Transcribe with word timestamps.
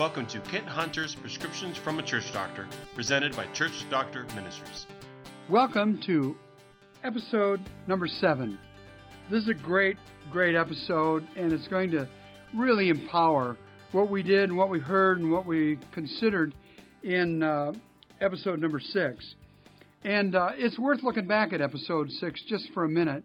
Welcome 0.00 0.24
to 0.28 0.40
Kent 0.40 0.64
Hunter's 0.64 1.14
Prescriptions 1.14 1.76
from 1.76 1.98
a 1.98 2.02
Church 2.02 2.32
Doctor, 2.32 2.66
presented 2.94 3.36
by 3.36 3.44
Church 3.48 3.84
Doctor 3.90 4.24
Ministries. 4.34 4.86
Welcome 5.50 6.00
to 6.06 6.36
episode 7.04 7.60
number 7.86 8.06
seven. 8.06 8.58
This 9.30 9.42
is 9.42 9.50
a 9.50 9.54
great, 9.54 9.98
great 10.32 10.56
episode, 10.56 11.28
and 11.36 11.52
it's 11.52 11.68
going 11.68 11.90
to 11.90 12.08
really 12.54 12.88
empower 12.88 13.58
what 13.92 14.08
we 14.08 14.22
did 14.22 14.44
and 14.44 14.56
what 14.56 14.70
we 14.70 14.80
heard 14.80 15.18
and 15.18 15.30
what 15.30 15.44
we 15.44 15.78
considered 15.92 16.54
in 17.02 17.42
uh, 17.42 17.72
episode 18.22 18.58
number 18.58 18.80
six. 18.80 19.34
And 20.02 20.34
uh, 20.34 20.52
it's 20.54 20.78
worth 20.78 21.02
looking 21.02 21.26
back 21.26 21.52
at 21.52 21.60
episode 21.60 22.10
six 22.12 22.42
just 22.48 22.72
for 22.72 22.84
a 22.84 22.88
minute 22.88 23.22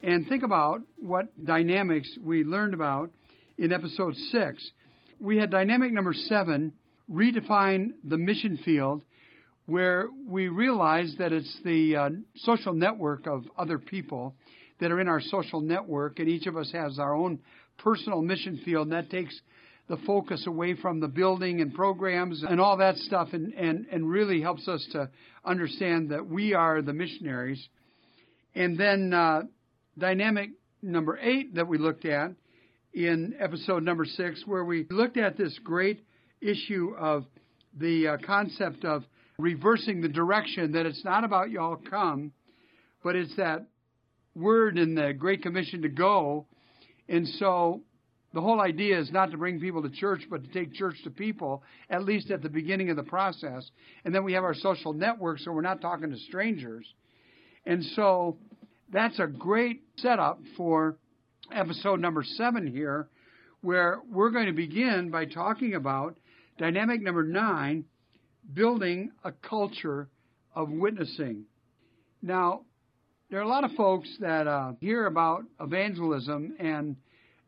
and 0.00 0.28
think 0.28 0.44
about 0.44 0.80
what 0.96 1.26
dynamics 1.44 2.08
we 2.22 2.44
learned 2.44 2.72
about 2.72 3.10
in 3.58 3.72
episode 3.72 4.14
six. 4.30 4.70
We 5.20 5.36
had 5.36 5.50
dynamic 5.50 5.92
number 5.92 6.12
seven 6.12 6.72
redefine 7.10 7.92
the 8.04 8.18
mission 8.18 8.58
field, 8.64 9.02
where 9.66 10.08
we 10.26 10.48
realize 10.48 11.14
that 11.18 11.32
it's 11.32 11.58
the 11.64 11.96
uh, 11.96 12.10
social 12.36 12.74
network 12.74 13.26
of 13.26 13.44
other 13.56 13.78
people 13.78 14.34
that 14.80 14.90
are 14.90 15.00
in 15.00 15.08
our 15.08 15.20
social 15.20 15.60
network, 15.60 16.18
and 16.18 16.28
each 16.28 16.46
of 16.46 16.56
us 16.56 16.70
has 16.72 16.98
our 16.98 17.14
own 17.14 17.38
personal 17.78 18.22
mission 18.22 18.60
field, 18.64 18.88
and 18.88 18.92
that 18.92 19.10
takes 19.10 19.38
the 19.88 19.96
focus 19.98 20.46
away 20.46 20.74
from 20.74 21.00
the 21.00 21.08
building 21.08 21.60
and 21.60 21.74
programs 21.74 22.42
and 22.42 22.60
all 22.60 22.78
that 22.78 22.96
stuff 22.96 23.28
and, 23.32 23.52
and, 23.52 23.86
and 23.92 24.08
really 24.08 24.40
helps 24.40 24.66
us 24.66 24.86
to 24.92 25.10
understand 25.44 26.10
that 26.10 26.26
we 26.26 26.54
are 26.54 26.80
the 26.80 26.92
missionaries. 26.92 27.68
And 28.54 28.78
then 28.78 29.12
uh, 29.12 29.42
dynamic 29.98 30.50
number 30.80 31.18
eight 31.18 31.54
that 31.56 31.68
we 31.68 31.76
looked 31.76 32.06
at 32.06 32.30
in 32.94 33.34
episode 33.40 33.82
number 33.82 34.04
six, 34.04 34.44
where 34.46 34.64
we 34.64 34.86
looked 34.88 35.16
at 35.16 35.36
this 35.36 35.58
great 35.64 36.04
issue 36.40 36.94
of 36.98 37.24
the 37.78 38.08
uh, 38.08 38.16
concept 38.24 38.84
of 38.84 39.02
reversing 39.36 40.00
the 40.00 40.08
direction, 40.08 40.72
that 40.72 40.86
it's 40.86 41.04
not 41.04 41.24
about 41.24 41.50
y'all 41.50 41.76
come, 41.90 42.30
but 43.02 43.16
it's 43.16 43.34
that 43.36 43.66
word 44.36 44.78
in 44.78 44.94
the 44.94 45.12
Great 45.12 45.42
Commission 45.42 45.82
to 45.82 45.88
go. 45.88 46.46
And 47.08 47.26
so 47.26 47.82
the 48.32 48.40
whole 48.40 48.60
idea 48.60 48.98
is 48.98 49.10
not 49.10 49.32
to 49.32 49.36
bring 49.36 49.58
people 49.58 49.82
to 49.82 49.90
church, 49.90 50.22
but 50.30 50.44
to 50.44 50.50
take 50.52 50.72
church 50.72 50.96
to 51.02 51.10
people, 51.10 51.64
at 51.90 52.04
least 52.04 52.30
at 52.30 52.42
the 52.42 52.48
beginning 52.48 52.90
of 52.90 52.96
the 52.96 53.02
process. 53.02 53.68
And 54.04 54.14
then 54.14 54.22
we 54.22 54.34
have 54.34 54.44
our 54.44 54.54
social 54.54 54.92
network, 54.92 55.40
so 55.40 55.50
we're 55.50 55.62
not 55.62 55.80
talking 55.80 56.10
to 56.10 56.18
strangers. 56.18 56.86
And 57.66 57.84
so 57.96 58.36
that's 58.92 59.18
a 59.18 59.26
great 59.26 59.82
setup 59.96 60.38
for 60.56 60.96
episode 61.52 62.00
number 62.00 62.22
seven 62.22 62.66
here, 62.66 63.08
where 63.60 64.00
we're 64.10 64.30
going 64.30 64.46
to 64.46 64.52
begin 64.52 65.10
by 65.10 65.24
talking 65.24 65.74
about 65.74 66.16
dynamic 66.58 67.02
number 67.02 67.22
nine 67.22 67.84
building 68.52 69.10
a 69.24 69.32
culture 69.32 70.08
of 70.54 70.70
witnessing. 70.70 71.44
Now, 72.22 72.62
there 73.30 73.40
are 73.40 73.44
a 73.44 73.48
lot 73.48 73.64
of 73.64 73.72
folks 73.72 74.08
that 74.20 74.46
uh, 74.46 74.72
hear 74.80 75.06
about 75.06 75.44
evangelism 75.60 76.54
and 76.58 76.96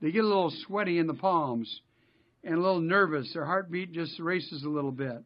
they 0.01 0.11
get 0.11 0.25
a 0.25 0.27
little 0.27 0.53
sweaty 0.67 0.99
in 0.99 1.07
the 1.07 1.15
palms 1.15 1.81
and 2.45 2.55
a 2.55 2.61
little 2.61 2.81
nervous. 2.81 3.31
Their 3.35 3.45
heartbeat 3.45 3.93
just 3.93 4.19
races 4.19 4.63
a 4.65 4.69
little 4.69 4.93
bit. 4.93 5.23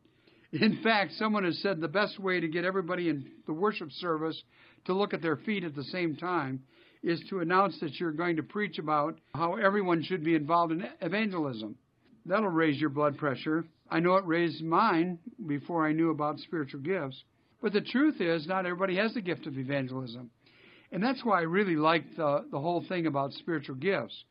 In 0.52 0.80
fact, 0.84 1.12
someone 1.14 1.44
has 1.44 1.58
said 1.62 1.80
the 1.80 1.88
best 1.88 2.18
way 2.18 2.40
to 2.40 2.48
get 2.48 2.64
everybody 2.64 3.08
in 3.08 3.30
the 3.46 3.52
worship 3.52 3.90
service 3.92 4.40
to 4.86 4.94
look 4.94 5.14
at 5.14 5.22
their 5.22 5.36
feet 5.36 5.64
at 5.64 5.74
the 5.74 5.84
same 5.84 6.16
time 6.16 6.60
is 7.02 7.20
to 7.30 7.40
announce 7.40 7.78
that 7.80 7.98
you're 7.98 8.12
going 8.12 8.36
to 8.36 8.42
preach 8.42 8.78
about 8.78 9.18
how 9.34 9.56
everyone 9.56 10.02
should 10.02 10.24
be 10.24 10.34
involved 10.34 10.72
in 10.72 10.86
evangelism. 11.00 11.76
That'll 12.26 12.48
raise 12.48 12.80
your 12.80 12.90
blood 12.90 13.16
pressure. 13.16 13.64
I 13.90 14.00
know 14.00 14.16
it 14.16 14.26
raised 14.26 14.62
mine 14.62 15.18
before 15.46 15.86
I 15.86 15.92
knew 15.92 16.10
about 16.10 16.38
spiritual 16.38 16.80
gifts. 16.80 17.22
But 17.62 17.72
the 17.72 17.80
truth 17.80 18.20
is, 18.20 18.46
not 18.46 18.66
everybody 18.66 18.96
has 18.96 19.14
the 19.14 19.20
gift 19.20 19.46
of 19.46 19.58
evangelism. 19.58 20.30
And 20.92 21.02
that's 21.02 21.24
why 21.24 21.38
I 21.38 21.42
really 21.42 21.76
like 21.76 22.04
the, 22.16 22.44
the 22.50 22.58
whole 22.58 22.84
thing 22.88 23.06
about 23.06 23.32
spiritual 23.32 23.76
gifts 23.76 24.24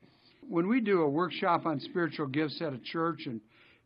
when 0.50 0.68
we 0.68 0.82
do 0.82 1.02
a 1.02 1.10
workshop 1.10 1.66
on 1.66 1.80
spiritual 1.80 2.26
gifts 2.26 2.60
at 2.62 2.74
a 2.74 2.80
church 2.80 3.22
and 3.28 3.40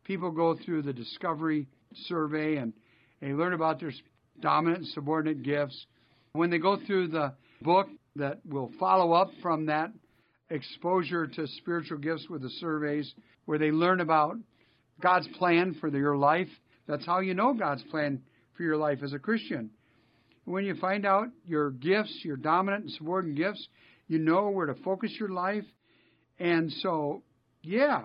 people 0.06 0.32
go 0.32 0.58
through 0.66 0.82
the 0.82 0.94
discovery 0.94 1.68
survey 2.08 2.56
and 2.56 2.74
they 3.22 3.34
learn 3.34 3.54
about 3.54 3.80
their 3.80 3.92
dominant 4.42 4.84
and 4.84 4.88
subordinate 4.90 5.44
gifts, 5.44 5.86
when 6.32 6.50
they 6.50 6.58
go 6.58 6.78
through 6.88 7.08
the 7.08 7.34
book 7.62 7.88
that 8.16 8.40
will 8.46 8.72
follow 8.80 9.14
up 9.14 9.32
from 9.42 9.68
that 9.68 9.92
exposure 10.50 11.28
to 11.28 11.48
spiritual 11.48 11.98
gifts 11.98 12.28
with 12.30 12.42
the 12.42 12.50
surveys, 12.60 13.12
where 13.46 13.58
they 13.58 13.72
learn 13.72 14.02
about 14.02 14.36
God's 15.02 15.28
plan 15.40 15.76
for 15.80 15.90
your 15.90 16.18
life, 16.18 16.50
that's 16.88 17.06
how 17.06 17.20
you 17.20 17.34
know 17.34 17.54
God's 17.54 17.84
plan 17.84 18.22
for 18.56 18.64
your 18.64 18.78
life 18.78 19.00
as 19.04 19.14
a 19.14 19.20
Christian. 19.20 19.72
When 20.46 20.66
you 20.66 20.76
find 20.76 21.06
out 21.06 21.28
your 21.48 21.72
gifts, 21.72 22.20
your 22.24 22.38
dominant 22.38 22.84
and 22.84 22.94
subordinate 22.94 23.38
gifts, 23.38 23.68
you 24.08 24.20
know 24.20 24.50
where 24.50 24.68
to 24.68 24.76
focus 24.76 25.16
your 25.20 25.30
life 25.30 25.64
and 26.40 26.72
so, 26.72 27.24
yeah, 27.62 28.04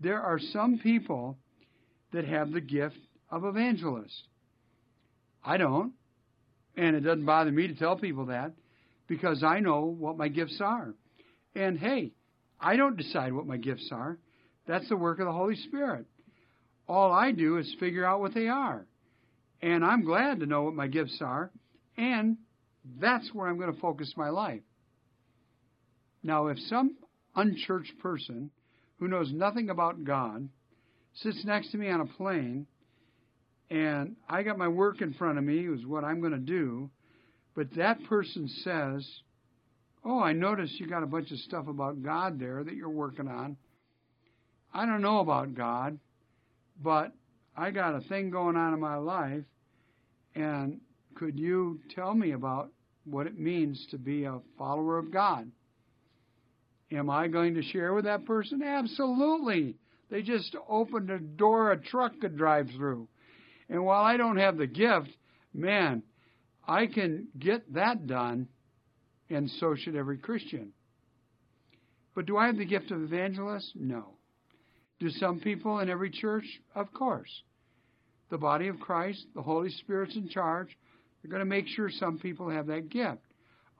there 0.00 0.20
are 0.20 0.38
some 0.38 0.78
people 0.78 1.38
that 2.12 2.24
have 2.24 2.52
the 2.52 2.60
gift 2.60 2.98
of 3.30 3.44
evangelist. 3.44 4.28
I 5.44 5.56
don't. 5.56 5.92
And 6.76 6.96
it 6.96 7.00
doesn't 7.00 7.24
bother 7.24 7.50
me 7.50 7.68
to 7.68 7.74
tell 7.74 7.96
people 7.96 8.26
that 8.26 8.52
because 9.10 9.42
I 9.42 9.58
know 9.58 9.86
what 9.86 10.16
my 10.16 10.28
gifts 10.28 10.60
are. 10.60 10.94
And 11.56 11.76
hey, 11.76 12.12
I 12.60 12.76
don't 12.76 12.96
decide 12.96 13.32
what 13.32 13.44
my 13.44 13.56
gifts 13.56 13.90
are. 13.90 14.18
That's 14.68 14.88
the 14.88 14.96
work 14.96 15.18
of 15.18 15.26
the 15.26 15.32
Holy 15.32 15.56
Spirit. 15.56 16.06
All 16.86 17.10
I 17.10 17.32
do 17.32 17.58
is 17.58 17.74
figure 17.80 18.04
out 18.04 18.20
what 18.20 18.34
they 18.34 18.46
are. 18.46 18.86
And 19.60 19.84
I'm 19.84 20.04
glad 20.04 20.38
to 20.40 20.46
know 20.46 20.62
what 20.62 20.74
my 20.74 20.86
gifts 20.86 21.18
are. 21.20 21.50
And 21.96 22.36
that's 23.00 23.28
where 23.34 23.48
I'm 23.48 23.58
going 23.58 23.74
to 23.74 23.80
focus 23.80 24.14
my 24.16 24.28
life. 24.28 24.62
Now, 26.22 26.46
if 26.46 26.58
some 26.68 26.96
unchurched 27.34 27.98
person 28.00 28.52
who 29.00 29.08
knows 29.08 29.32
nothing 29.32 29.70
about 29.70 30.04
God 30.04 30.48
sits 31.14 31.44
next 31.44 31.72
to 31.72 31.78
me 31.78 31.90
on 31.90 32.00
a 32.00 32.06
plane 32.06 32.68
and 33.70 34.14
I 34.28 34.44
got 34.44 34.56
my 34.56 34.68
work 34.68 35.02
in 35.02 35.14
front 35.14 35.36
of 35.36 35.42
me, 35.42 35.66
is 35.66 35.84
what 35.84 36.04
I'm 36.04 36.20
going 36.20 36.32
to 36.32 36.38
do, 36.38 36.90
but 37.60 37.74
that 37.74 38.02
person 38.04 38.48
says, 38.64 39.06
Oh, 40.02 40.18
I 40.18 40.32
noticed 40.32 40.80
you 40.80 40.86
got 40.86 41.02
a 41.02 41.06
bunch 41.06 41.30
of 41.30 41.38
stuff 41.40 41.68
about 41.68 42.02
God 42.02 42.40
there 42.40 42.64
that 42.64 42.74
you're 42.74 42.88
working 42.88 43.28
on. 43.28 43.58
I 44.72 44.86
don't 44.86 45.02
know 45.02 45.18
about 45.18 45.54
God, 45.54 45.98
but 46.82 47.12
I 47.54 47.70
got 47.70 47.94
a 47.94 48.00
thing 48.00 48.30
going 48.30 48.56
on 48.56 48.72
in 48.72 48.80
my 48.80 48.96
life, 48.96 49.44
and 50.34 50.80
could 51.16 51.38
you 51.38 51.80
tell 51.94 52.14
me 52.14 52.30
about 52.30 52.70
what 53.04 53.26
it 53.26 53.38
means 53.38 53.86
to 53.90 53.98
be 53.98 54.24
a 54.24 54.38
follower 54.56 54.96
of 54.96 55.12
God? 55.12 55.46
Am 56.90 57.10
I 57.10 57.28
going 57.28 57.52
to 57.56 57.62
share 57.62 57.92
with 57.92 58.06
that 58.06 58.24
person? 58.24 58.62
Absolutely. 58.62 59.76
They 60.10 60.22
just 60.22 60.56
opened 60.66 61.10
a 61.10 61.18
door 61.18 61.72
a 61.72 61.76
truck 61.78 62.18
could 62.22 62.38
drive 62.38 62.70
through. 62.74 63.06
And 63.68 63.84
while 63.84 64.02
I 64.02 64.16
don't 64.16 64.38
have 64.38 64.56
the 64.56 64.66
gift, 64.66 65.10
man, 65.52 66.02
I 66.70 66.86
can 66.86 67.26
get 67.36 67.74
that 67.74 68.06
done, 68.06 68.46
and 69.28 69.50
so 69.58 69.74
should 69.74 69.96
every 69.96 70.18
Christian. 70.18 70.72
But 72.14 72.26
do 72.26 72.36
I 72.36 72.46
have 72.46 72.58
the 72.58 72.64
gift 72.64 72.92
of 72.92 73.02
evangelist? 73.02 73.72
No. 73.74 74.14
Do 75.00 75.10
some 75.10 75.40
people 75.40 75.80
in 75.80 75.90
every 75.90 76.10
church? 76.10 76.44
Of 76.76 76.92
course. 76.92 77.42
The 78.30 78.38
body 78.38 78.68
of 78.68 78.78
Christ, 78.78 79.26
the 79.34 79.42
Holy 79.42 79.70
Spirit's 79.70 80.14
in 80.14 80.28
charge. 80.28 80.68
They're 81.20 81.30
going 81.30 81.40
to 81.40 81.44
make 81.44 81.66
sure 81.66 81.90
some 81.90 82.18
people 82.18 82.48
have 82.50 82.68
that 82.68 82.88
gift. 82.88 83.18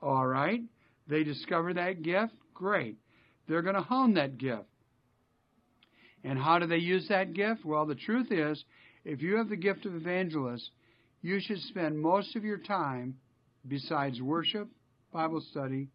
All 0.01 0.27
right. 0.27 0.59
They 1.07 1.23
discover 1.23 1.73
that 1.73 2.01
gift. 2.01 2.33
Great. 2.53 2.97
They're 3.47 3.61
going 3.61 3.75
to 3.75 3.81
hone 3.81 4.15
that 4.15 4.37
gift. 4.37 4.67
And 6.25 6.37
how 6.37 6.59
do 6.59 6.67
they 6.67 6.77
use 6.77 7.07
that 7.07 7.31
gift? 7.31 7.63
Well, 7.63 7.85
the 7.85 7.95
truth 7.95 8.33
is, 8.33 8.61
if 9.05 9.21
you 9.21 9.37
have 9.37 9.47
the 9.47 9.55
gift 9.55 9.85
of 9.85 9.95
evangelist, 9.95 10.69
you 11.21 11.39
should 11.39 11.59
spend 11.61 11.99
most 11.99 12.35
of 12.35 12.43
your 12.43 12.57
time, 12.57 13.15
besides 13.67 14.21
worship, 14.21 14.67
Bible 15.13 15.41
study, 15.51 15.87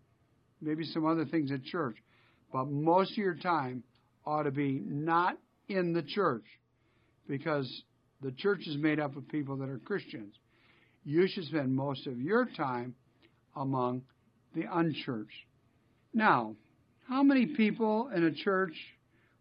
maybe 0.61 0.85
some 0.85 1.07
other 1.07 1.25
things 1.25 1.51
at 1.51 1.65
church, 1.65 1.97
but 2.53 2.67
most 2.67 3.13
of 3.13 3.19
your 3.19 3.35
time 3.35 3.83
ought 4.25 4.45
to 4.45 4.51
be 4.51 4.83
not 4.85 5.37
in 5.69 5.93
the 5.93 6.03
church 6.03 6.45
because 7.29 7.83
the 8.23 8.33
church 8.33 8.67
is 8.67 8.77
made 8.77 9.01
up 9.01 9.17
of 9.17 9.29
people 9.29 9.57
that 9.57 9.69
are 9.69 9.79
Christians. 9.79 10.35
You 11.05 11.27
should 11.29 11.45
spend 11.45 11.75
most 11.75 12.07
of 12.07 12.21
your 12.21 12.47
time 12.57 12.95
among 13.55 14.03
the 14.55 14.65
unchurched. 14.73 15.31
Now, 16.15 16.55
how 17.09 17.23
many 17.23 17.47
people 17.47 18.11
in 18.15 18.25
a 18.25 18.33
church 18.33 18.75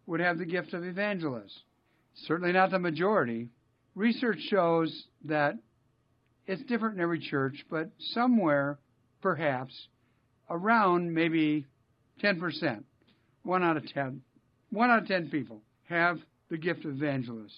would 0.06 0.20
have 0.20 0.38
the 0.38 0.44
gift 0.44 0.74
of 0.74 0.84
evangelist? 0.84 1.54
Certainly 2.26 2.52
not 2.52 2.70
the 2.70 2.78
majority. 2.78 3.48
Research 3.94 4.38
shows 4.48 5.06
that 5.24 5.54
it's 6.46 6.62
different 6.62 6.96
in 6.96 7.00
every 7.00 7.18
church, 7.18 7.64
but 7.70 7.90
somewhere, 7.98 8.78
perhaps, 9.20 9.74
around 10.48 11.12
maybe 11.12 11.66
10%, 12.22 12.84
one 13.42 13.62
out 13.62 13.76
of 13.76 13.86
10, 13.92 14.22
one 14.70 14.90
out 14.90 15.02
of 15.02 15.08
10 15.08 15.30
people 15.30 15.60
have 15.88 16.18
the 16.50 16.58
gift 16.58 16.84
of 16.84 16.92
evangelist. 16.92 17.54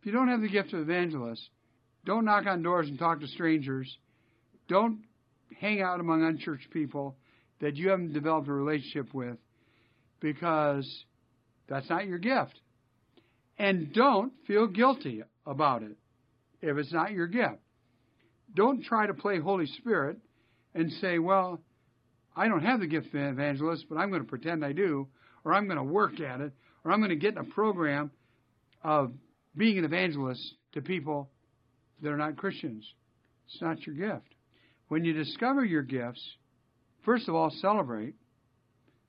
If 0.00 0.06
you 0.06 0.12
don't 0.12 0.28
have 0.28 0.42
the 0.42 0.48
gift 0.48 0.72
of 0.72 0.80
evangelist, 0.80 1.48
don't 2.04 2.24
knock 2.24 2.46
on 2.46 2.62
doors 2.62 2.88
and 2.88 2.98
talk 2.98 3.20
to 3.20 3.26
strangers. 3.26 3.96
Don't 4.68 5.00
hang 5.58 5.80
out 5.80 6.00
among 6.00 6.22
unchurched 6.22 6.70
people 6.70 7.16
that 7.60 7.76
you 7.76 7.88
haven't 7.88 8.12
developed 8.12 8.48
a 8.48 8.52
relationship 8.52 9.14
with 9.14 9.38
because 10.20 11.04
that's 11.68 11.88
not 11.88 12.06
your 12.06 12.18
gift. 12.18 12.60
And 13.58 13.92
don't 13.92 14.32
feel 14.46 14.66
guilty 14.66 15.22
about 15.46 15.82
it 15.82 15.96
if 16.60 16.76
it's 16.76 16.92
not 16.92 17.12
your 17.12 17.26
gift. 17.26 17.60
Don't 18.54 18.84
try 18.84 19.06
to 19.06 19.14
play 19.14 19.40
Holy 19.40 19.66
Spirit 19.66 20.18
and 20.74 20.90
say, 20.92 21.18
well, 21.18 21.60
I 22.36 22.48
don't 22.48 22.62
have 22.62 22.80
the 22.80 22.86
gift 22.86 23.08
of 23.08 23.14
evangelist, 23.14 23.86
but 23.88 23.96
I'm 23.96 24.10
going 24.10 24.22
to 24.22 24.28
pretend 24.28 24.64
I 24.64 24.72
do, 24.72 25.08
or 25.44 25.54
I'm 25.54 25.66
going 25.66 25.78
to 25.78 25.84
work 25.84 26.20
at 26.20 26.40
it, 26.40 26.52
or 26.84 26.92
I'm 26.92 26.98
going 26.98 27.10
to 27.10 27.16
get 27.16 27.32
in 27.32 27.38
a 27.38 27.44
program 27.44 28.10
of 28.82 29.12
being 29.56 29.78
an 29.78 29.84
evangelist 29.84 30.42
to 30.72 30.82
people 30.82 31.30
that 32.02 32.10
are 32.10 32.16
not 32.16 32.36
Christians. 32.36 32.84
It's 33.48 33.60
not 33.60 33.86
your 33.86 33.94
gift. 33.94 34.34
When 34.88 35.04
you 35.04 35.12
discover 35.12 35.64
your 35.64 35.82
gifts, 35.82 36.22
first 37.04 37.28
of 37.28 37.34
all, 37.34 37.50
celebrate, 37.60 38.14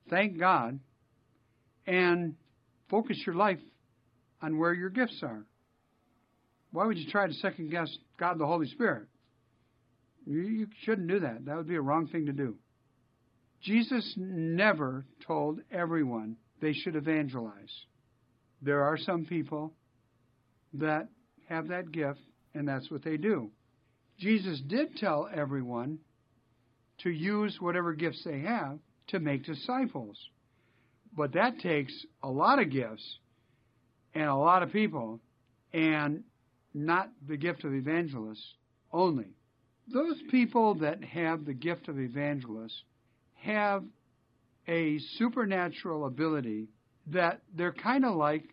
thank 0.09 0.39
God, 0.39 0.80
and 1.88 2.36
focus 2.89 3.18
your 3.25 3.36
life 3.36 3.59
on 4.41 4.57
where 4.57 4.74
your 4.74 4.89
gifts 4.89 5.21
are. 5.24 5.45
Why 6.71 6.86
would 6.86 6.98
you 6.98 7.09
try 7.09 7.27
to 7.27 7.33
second 7.33 7.71
guess 7.71 7.95
God 8.18 8.38
the 8.38 8.45
Holy 8.45 8.68
Spirit? 8.68 9.07
You, 10.25 10.42
you 10.42 10.68
shouldn't 10.83 11.07
do 11.07 11.19
that. 11.19 11.45
That 11.45 11.57
would 11.57 11.68
be 11.68 11.75
a 11.75 11.81
wrong 11.81 12.07
thing 12.07 12.25
to 12.25 12.33
do. 12.33 12.56
Jesus 13.62 14.13
never 14.18 15.06
told 15.25 15.60
everyone 15.72 16.38
they 16.62 16.74
should 16.74 16.95
evangelize. 16.95 17.74
There 18.62 18.83
are 18.83 18.98
some 18.98 19.25
people 19.25 19.74
that 20.74 21.07
have 21.48 21.69
that 21.69 21.92
gift, 21.92 22.19
and 22.54 22.68
that's 22.68 22.89
what 22.89 23.04
they 23.04 23.18
do. 23.18 23.51
Jesus 24.19 24.62
did 24.62 24.95
tell 24.98 25.30
everyone 25.33 26.00
to 27.00 27.10
use 27.10 27.57
whatever 27.60 27.94
gifts 27.94 28.24
they 28.24 28.39
have 28.39 28.80
to 29.07 29.19
make 29.19 29.44
disciples. 29.45 30.18
But 31.16 31.33
that 31.33 31.60
takes 31.60 31.94
a 32.24 32.30
lot 32.30 32.60
of 32.60 32.72
gifts 32.72 33.19
and 34.13 34.25
a 34.25 34.36
lot 34.36 34.63
of 34.63 34.72
people, 34.72 35.19
and 35.74 36.24
not 36.74 37.10
the 37.27 37.36
gift 37.36 37.66
of 37.66 37.74
evangelists 37.74 38.54
only. 38.94 39.35
Those 39.92 40.22
people 40.32 40.76
that 40.76 41.04
have 41.04 41.46
the 41.46 41.54
gift 41.54 41.88
of 41.88 42.00
evangelists 42.00 42.84
have 43.36 43.84
a 44.68 44.98
supernatural 45.18 46.06
ability 46.06 46.70
that 47.08 47.42
they're 47.56 47.74
kind 47.74 48.04
of 48.04 48.16
like 48.16 48.44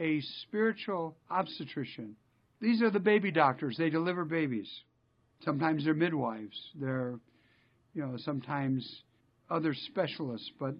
a 0.00 0.20
spiritual 0.42 1.16
obstetrician. 1.30 2.16
These 2.60 2.82
are 2.82 2.90
the 2.90 3.00
baby 3.00 3.30
doctors. 3.30 3.76
They 3.76 3.90
deliver 3.90 4.24
babies. 4.24 4.70
Sometimes 5.44 5.84
they're 5.84 5.94
midwives. 5.94 6.58
They're, 6.74 7.18
you 7.92 8.02
know, 8.02 8.16
sometimes 8.16 9.02
other 9.50 9.74
specialists, 9.74 10.50
but 10.58 10.74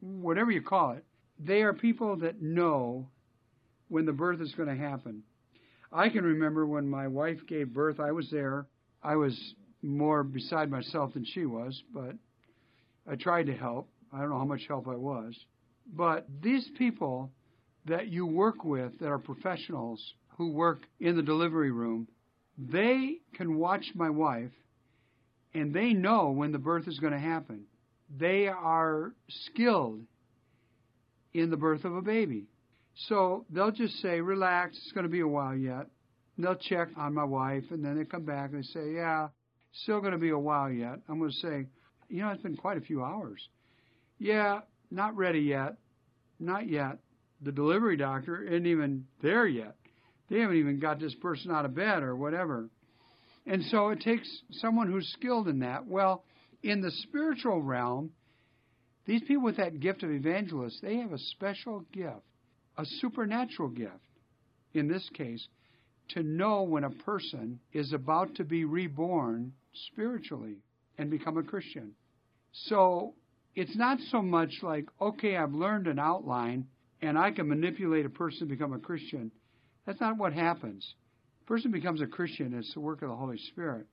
whatever 0.00 0.50
you 0.50 0.62
call 0.62 0.92
it, 0.92 1.04
they 1.38 1.62
are 1.62 1.74
people 1.74 2.16
that 2.16 2.40
know 2.40 3.08
when 3.88 4.06
the 4.06 4.12
birth 4.12 4.40
is 4.40 4.54
going 4.54 4.68
to 4.68 4.82
happen. 4.82 5.22
I 5.92 6.08
can 6.08 6.24
remember 6.24 6.66
when 6.66 6.88
my 6.88 7.08
wife 7.08 7.38
gave 7.48 7.74
birth, 7.74 7.98
I 7.98 8.12
was 8.12 8.30
there. 8.30 8.66
I 9.02 9.16
was 9.16 9.54
more 9.82 10.22
beside 10.22 10.70
myself 10.70 11.14
than 11.14 11.24
she 11.24 11.46
was, 11.46 11.82
but 11.92 12.14
I 13.10 13.16
tried 13.16 13.46
to 13.46 13.54
help. 13.54 13.88
I 14.12 14.20
don't 14.20 14.30
know 14.30 14.38
how 14.38 14.44
much 14.44 14.66
help 14.68 14.86
I 14.86 14.96
was. 14.96 15.34
But 15.92 16.26
these 16.42 16.68
people 16.78 17.32
that 17.86 18.08
you 18.08 18.26
work 18.26 18.64
with 18.64 18.98
that 19.00 19.08
are 19.08 19.18
professionals 19.18 20.14
who 20.36 20.52
work 20.52 20.82
in 21.00 21.16
the 21.16 21.22
delivery 21.22 21.70
room, 21.70 22.06
they 22.58 23.18
can 23.34 23.56
watch 23.56 23.86
my 23.94 24.10
wife 24.10 24.52
and 25.54 25.74
they 25.74 25.92
know 25.92 26.30
when 26.30 26.52
the 26.52 26.58
birth 26.58 26.86
is 26.86 26.98
going 27.00 27.12
to 27.12 27.18
happen. 27.18 27.64
They 28.16 28.46
are 28.48 29.12
skilled 29.28 30.02
in 31.32 31.50
the 31.50 31.56
birth 31.56 31.84
of 31.84 31.96
a 31.96 32.02
baby. 32.02 32.46
So 32.94 33.46
they'll 33.50 33.70
just 33.70 34.00
say, 34.00 34.20
relax, 34.20 34.76
it's 34.76 34.92
going 34.92 35.04
to 35.04 35.10
be 35.10 35.20
a 35.20 35.28
while 35.28 35.56
yet. 35.56 35.86
And 36.36 36.44
they'll 36.44 36.54
check 36.56 36.88
on 36.96 37.14
my 37.14 37.24
wife, 37.24 37.64
and 37.70 37.84
then 37.84 37.98
they 37.98 38.04
come 38.04 38.24
back 38.24 38.50
and 38.52 38.62
they 38.62 38.66
say, 38.66 38.92
yeah, 38.94 39.28
still 39.72 40.00
going 40.00 40.12
to 40.12 40.18
be 40.18 40.30
a 40.30 40.38
while 40.38 40.70
yet. 40.70 41.00
I'm 41.08 41.18
going 41.18 41.30
to 41.30 41.36
say, 41.36 41.66
you 42.08 42.22
know, 42.22 42.30
it's 42.30 42.42
been 42.42 42.56
quite 42.56 42.76
a 42.76 42.82
few 42.82 43.02
hours. 43.02 43.40
Yeah, 44.18 44.60
not 44.90 45.16
ready 45.16 45.40
yet. 45.40 45.76
Not 46.38 46.68
yet. 46.68 46.98
The 47.42 47.52
delivery 47.52 47.96
doctor 47.96 48.42
isn't 48.42 48.66
even 48.66 49.06
there 49.22 49.46
yet. 49.46 49.76
They 50.28 50.40
haven't 50.40 50.56
even 50.56 50.78
got 50.78 51.00
this 51.00 51.14
person 51.16 51.50
out 51.50 51.64
of 51.64 51.74
bed 51.74 52.02
or 52.02 52.14
whatever. 52.14 52.68
And 53.46 53.64
so 53.64 53.88
it 53.88 54.00
takes 54.00 54.28
someone 54.52 54.90
who's 54.90 55.08
skilled 55.12 55.48
in 55.48 55.60
that. 55.60 55.86
Well, 55.86 56.24
in 56.62 56.80
the 56.82 56.90
spiritual 56.90 57.62
realm, 57.62 58.10
these 59.06 59.22
people 59.22 59.44
with 59.44 59.56
that 59.56 59.80
gift 59.80 60.02
of 60.02 60.10
evangelist, 60.10 60.80
they 60.82 60.98
have 60.98 61.12
a 61.12 61.18
special 61.18 61.84
gift, 61.92 62.20
a 62.80 62.86
supernatural 63.00 63.68
gift, 63.68 63.92
in 64.72 64.88
this 64.88 65.06
case, 65.14 65.46
to 66.08 66.22
know 66.22 66.62
when 66.62 66.84
a 66.84 66.90
person 66.90 67.60
is 67.72 67.92
about 67.92 68.34
to 68.36 68.44
be 68.44 68.64
reborn 68.64 69.52
spiritually 69.92 70.56
and 70.96 71.10
become 71.10 71.36
a 71.36 71.42
Christian. 71.42 71.92
So 72.52 73.14
it's 73.54 73.76
not 73.76 73.98
so 74.10 74.22
much 74.22 74.50
like, 74.62 74.86
okay, 75.00 75.36
I've 75.36 75.52
learned 75.52 75.88
an 75.88 75.98
outline 75.98 76.66
and 77.02 77.18
I 77.18 77.30
can 77.30 77.48
manipulate 77.48 78.06
a 78.06 78.10
person 78.10 78.40
to 78.40 78.46
become 78.46 78.72
a 78.72 78.78
Christian. 78.78 79.30
That's 79.86 80.00
not 80.00 80.16
what 80.16 80.32
happens. 80.32 80.94
A 81.42 81.44
person 81.44 81.70
becomes 81.70 82.00
a 82.00 82.06
Christian, 82.06 82.54
it's 82.54 82.72
the 82.72 82.80
work 82.80 83.02
of 83.02 83.10
the 83.10 83.16
Holy 83.16 83.38
Spirit. 83.38 83.86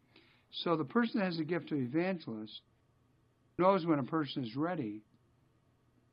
So 0.63 0.77
the 0.77 0.85
person 0.85 1.19
that 1.19 1.25
has 1.25 1.37
the 1.37 1.43
gift 1.43 1.71
of 1.73 1.77
evangelist 1.77 2.61
knows 3.57 3.85
when 3.85 3.99
a 3.99 4.03
person 4.03 4.45
is 4.45 4.55
ready 4.55 5.01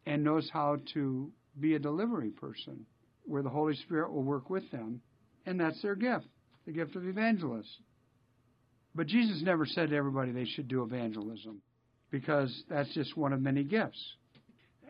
and 0.07 0.25
knows 0.25 0.51
how 0.53 0.79
to 0.95 1.31
be 1.59 1.75
a 1.75 1.79
delivery 1.79 2.31
person 2.31 2.87
where 3.25 3.43
the 3.43 3.49
Holy 3.49 3.75
Spirit 3.77 4.13
will 4.13 4.23
work 4.23 4.51
with 4.51 4.71
them, 4.71 5.01
and 5.47 5.59
that's 5.59 5.81
their 5.83 5.95
gift, 5.95 6.27
the 6.67 6.73
gift 6.73 6.97
of 6.97 7.07
evangelist. 7.07 7.69
But 8.95 9.07
Jesus 9.07 9.43
never 9.43 9.67
said 9.67 9.91
to 9.91 9.97
everybody 9.97 10.31
they 10.31 10.45
should 10.45 10.69
do 10.69 10.83
evangelism 10.83 11.61
because 12.11 12.65
that's 12.69 12.93
just 12.95 13.17
one 13.17 13.33
of 13.33 13.41
many 13.41 13.65
gifts. 13.65 14.01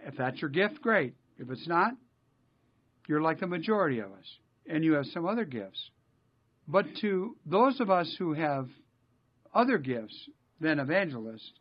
If 0.06 0.16
that's 0.16 0.40
your 0.40 0.50
gift, 0.50 0.82
great. 0.82 1.14
If 1.38 1.50
it's 1.50 1.66
not, 1.66 1.93
you're 3.08 3.22
like 3.22 3.40
the 3.40 3.46
majority 3.46 4.00
of 4.00 4.12
us, 4.12 4.38
and 4.69 4.84
you 4.84 4.94
have 4.94 5.06
some 5.06 5.26
other 5.26 5.44
gifts. 5.44 5.90
But 6.68 6.87
to 7.00 7.37
those 7.47 7.80
of 7.80 7.90
us 7.90 8.14
who 8.18 8.35
have 8.35 8.68
other 9.54 9.78
gifts 9.78 10.16
than 10.61 10.78
evangelists, 10.78 11.52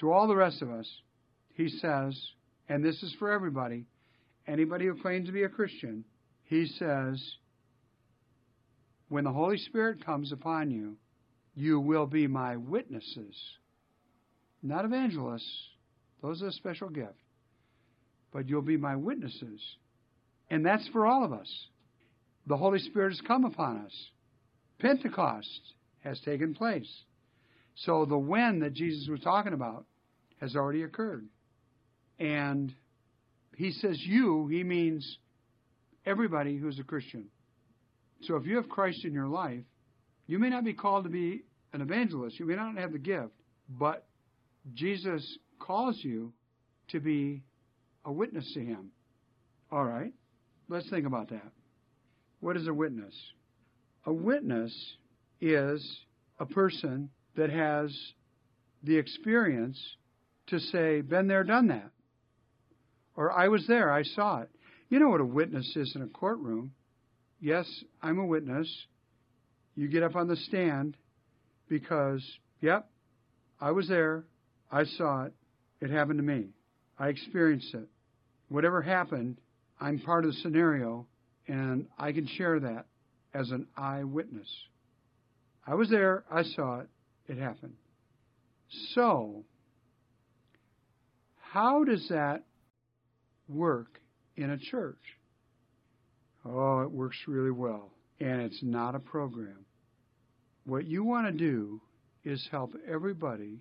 to 0.00 0.12
all 0.12 0.26
the 0.26 0.36
rest 0.36 0.62
of 0.62 0.70
us, 0.70 0.88
he 1.54 1.68
says, 1.68 2.18
and 2.68 2.84
this 2.84 3.02
is 3.02 3.14
for 3.18 3.30
everybody, 3.30 3.86
anybody 4.46 4.86
who 4.86 5.00
claims 5.00 5.26
to 5.26 5.32
be 5.32 5.42
a 5.44 5.48
Christian, 5.48 6.04
he 6.44 6.66
says, 6.66 7.22
when 9.08 9.24
the 9.24 9.32
Holy 9.32 9.58
Spirit 9.58 10.04
comes 10.04 10.32
upon 10.32 10.70
you, 10.70 10.96
you 11.54 11.78
will 11.78 12.06
be 12.06 12.26
my 12.26 12.56
witnesses 12.56 13.34
not 14.62 14.84
evangelists, 14.84 15.68
those 16.22 16.42
are 16.42 16.48
a 16.48 16.52
special 16.52 16.88
gift, 16.88 17.18
but 18.32 18.48
you'll 18.48 18.62
be 18.62 18.76
my 18.76 18.96
witnesses. 18.96 19.60
And 20.50 20.64
that's 20.64 20.86
for 20.88 21.06
all 21.06 21.24
of 21.24 21.32
us. 21.32 21.50
The 22.46 22.56
Holy 22.56 22.78
Spirit 22.78 23.10
has 23.10 23.20
come 23.26 23.44
upon 23.44 23.78
us. 23.78 23.92
Pentecost 24.78 25.60
has 26.04 26.20
taken 26.20 26.54
place. 26.54 26.90
So 27.74 28.04
the 28.04 28.18
when 28.18 28.60
that 28.60 28.74
Jesus 28.74 29.08
was 29.08 29.20
talking 29.20 29.52
about 29.52 29.86
has 30.40 30.54
already 30.54 30.82
occurred. 30.82 31.26
And 32.18 32.72
he 33.62 33.70
says 33.70 33.96
you, 34.04 34.48
he 34.48 34.64
means 34.64 35.18
everybody 36.04 36.56
who's 36.56 36.80
a 36.80 36.82
Christian. 36.82 37.26
So 38.22 38.34
if 38.34 38.44
you 38.44 38.56
have 38.56 38.68
Christ 38.68 39.04
in 39.04 39.12
your 39.12 39.28
life, 39.28 39.62
you 40.26 40.40
may 40.40 40.50
not 40.50 40.64
be 40.64 40.72
called 40.72 41.04
to 41.04 41.10
be 41.10 41.44
an 41.72 41.80
evangelist, 41.80 42.40
you 42.40 42.46
may 42.46 42.56
not 42.56 42.76
have 42.76 42.90
the 42.90 42.98
gift, 42.98 43.30
but 43.68 44.04
Jesus 44.74 45.38
calls 45.60 45.96
you 46.02 46.32
to 46.88 46.98
be 46.98 47.44
a 48.04 48.10
witness 48.10 48.52
to 48.54 48.60
him. 48.60 48.90
All 49.70 49.84
right, 49.84 50.12
let's 50.68 50.90
think 50.90 51.06
about 51.06 51.30
that. 51.30 51.52
What 52.40 52.56
is 52.56 52.66
a 52.66 52.74
witness? 52.74 53.14
A 54.06 54.12
witness 54.12 54.74
is 55.40 56.00
a 56.40 56.46
person 56.46 57.10
that 57.36 57.50
has 57.50 57.96
the 58.82 58.96
experience 58.96 59.80
to 60.48 60.58
say, 60.58 61.00
been 61.00 61.28
there, 61.28 61.44
done 61.44 61.68
that. 61.68 61.92
Or 63.16 63.30
I 63.30 63.48
was 63.48 63.66
there, 63.66 63.92
I 63.92 64.02
saw 64.02 64.40
it. 64.40 64.50
You 64.88 64.98
know 64.98 65.08
what 65.08 65.20
a 65.20 65.24
witness 65.24 65.74
is 65.76 65.94
in 65.94 66.02
a 66.02 66.06
courtroom. 66.06 66.72
Yes, 67.40 67.66
I'm 68.02 68.18
a 68.18 68.26
witness. 68.26 68.68
You 69.74 69.88
get 69.88 70.02
up 70.02 70.16
on 70.16 70.28
the 70.28 70.36
stand 70.36 70.96
because, 71.68 72.22
yep, 72.60 72.88
I 73.60 73.70
was 73.70 73.88
there, 73.88 74.24
I 74.70 74.84
saw 74.84 75.24
it. 75.24 75.32
It 75.80 75.90
happened 75.90 76.18
to 76.18 76.24
me. 76.24 76.48
I 76.98 77.08
experienced 77.08 77.74
it. 77.74 77.88
Whatever 78.48 78.82
happened, 78.82 79.38
I'm 79.80 79.98
part 79.98 80.24
of 80.24 80.32
the 80.32 80.36
scenario, 80.42 81.06
and 81.48 81.86
I 81.98 82.12
can 82.12 82.26
share 82.26 82.60
that 82.60 82.86
as 83.34 83.50
an 83.50 83.66
eyewitness. 83.76 84.48
I 85.66 85.74
was 85.74 85.88
there, 85.90 86.24
I 86.30 86.42
saw 86.42 86.80
it, 86.80 86.88
it 87.28 87.38
happened. 87.38 87.74
So, 88.94 89.44
how 91.40 91.84
does 91.84 92.06
that 92.08 92.44
work 93.52 94.00
in 94.36 94.50
a 94.50 94.58
church? 94.58 95.02
Oh, 96.44 96.80
it 96.80 96.90
works 96.90 97.16
really 97.26 97.50
well, 97.50 97.90
and 98.20 98.40
it's 98.40 98.62
not 98.62 98.94
a 98.94 99.00
program. 99.00 99.64
What 100.64 100.86
you 100.86 101.04
want 101.04 101.26
to 101.26 101.32
do 101.32 101.80
is 102.24 102.46
help 102.50 102.74
everybody 102.88 103.60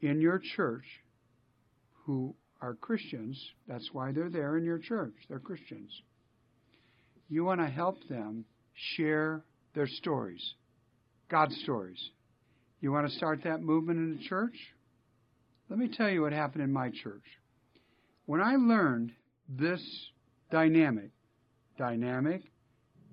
in 0.00 0.20
your 0.20 0.40
church 0.56 0.84
who 2.04 2.34
are 2.60 2.74
Christians. 2.74 3.40
That's 3.68 3.88
why 3.92 4.12
they're 4.12 4.30
there 4.30 4.56
in 4.56 4.64
your 4.64 4.78
church. 4.78 5.14
They're 5.28 5.38
Christians. 5.38 5.90
You 7.28 7.44
want 7.44 7.60
to 7.60 7.66
help 7.66 7.96
them 8.08 8.44
share 8.96 9.42
their 9.74 9.86
stories, 9.86 10.54
God's 11.30 11.56
stories. 11.62 11.98
You 12.80 12.92
want 12.92 13.08
to 13.08 13.16
start 13.16 13.40
that 13.44 13.62
movement 13.62 13.98
in 13.98 14.16
the 14.16 14.24
church? 14.28 14.56
Let 15.70 15.78
me 15.78 15.88
tell 15.88 16.10
you 16.10 16.22
what 16.22 16.32
happened 16.32 16.62
in 16.62 16.72
my 16.72 16.90
church. 16.90 17.22
When 18.26 18.40
I 18.40 18.56
learned 18.56 19.12
this 19.48 19.82
dynamic, 20.50 21.10
dynamic 21.76 22.42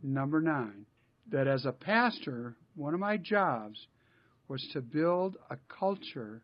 number 0.04 0.42
nine, 0.42 0.86
that 1.32 1.48
as 1.48 1.66
a 1.66 1.72
pastor, 1.72 2.56
one 2.76 2.94
of 2.94 3.00
my 3.00 3.18
jobs 3.18 3.88
was 4.48 4.66
to 4.74 4.82
build 4.82 5.38
a 5.50 5.58
culture 5.68 6.42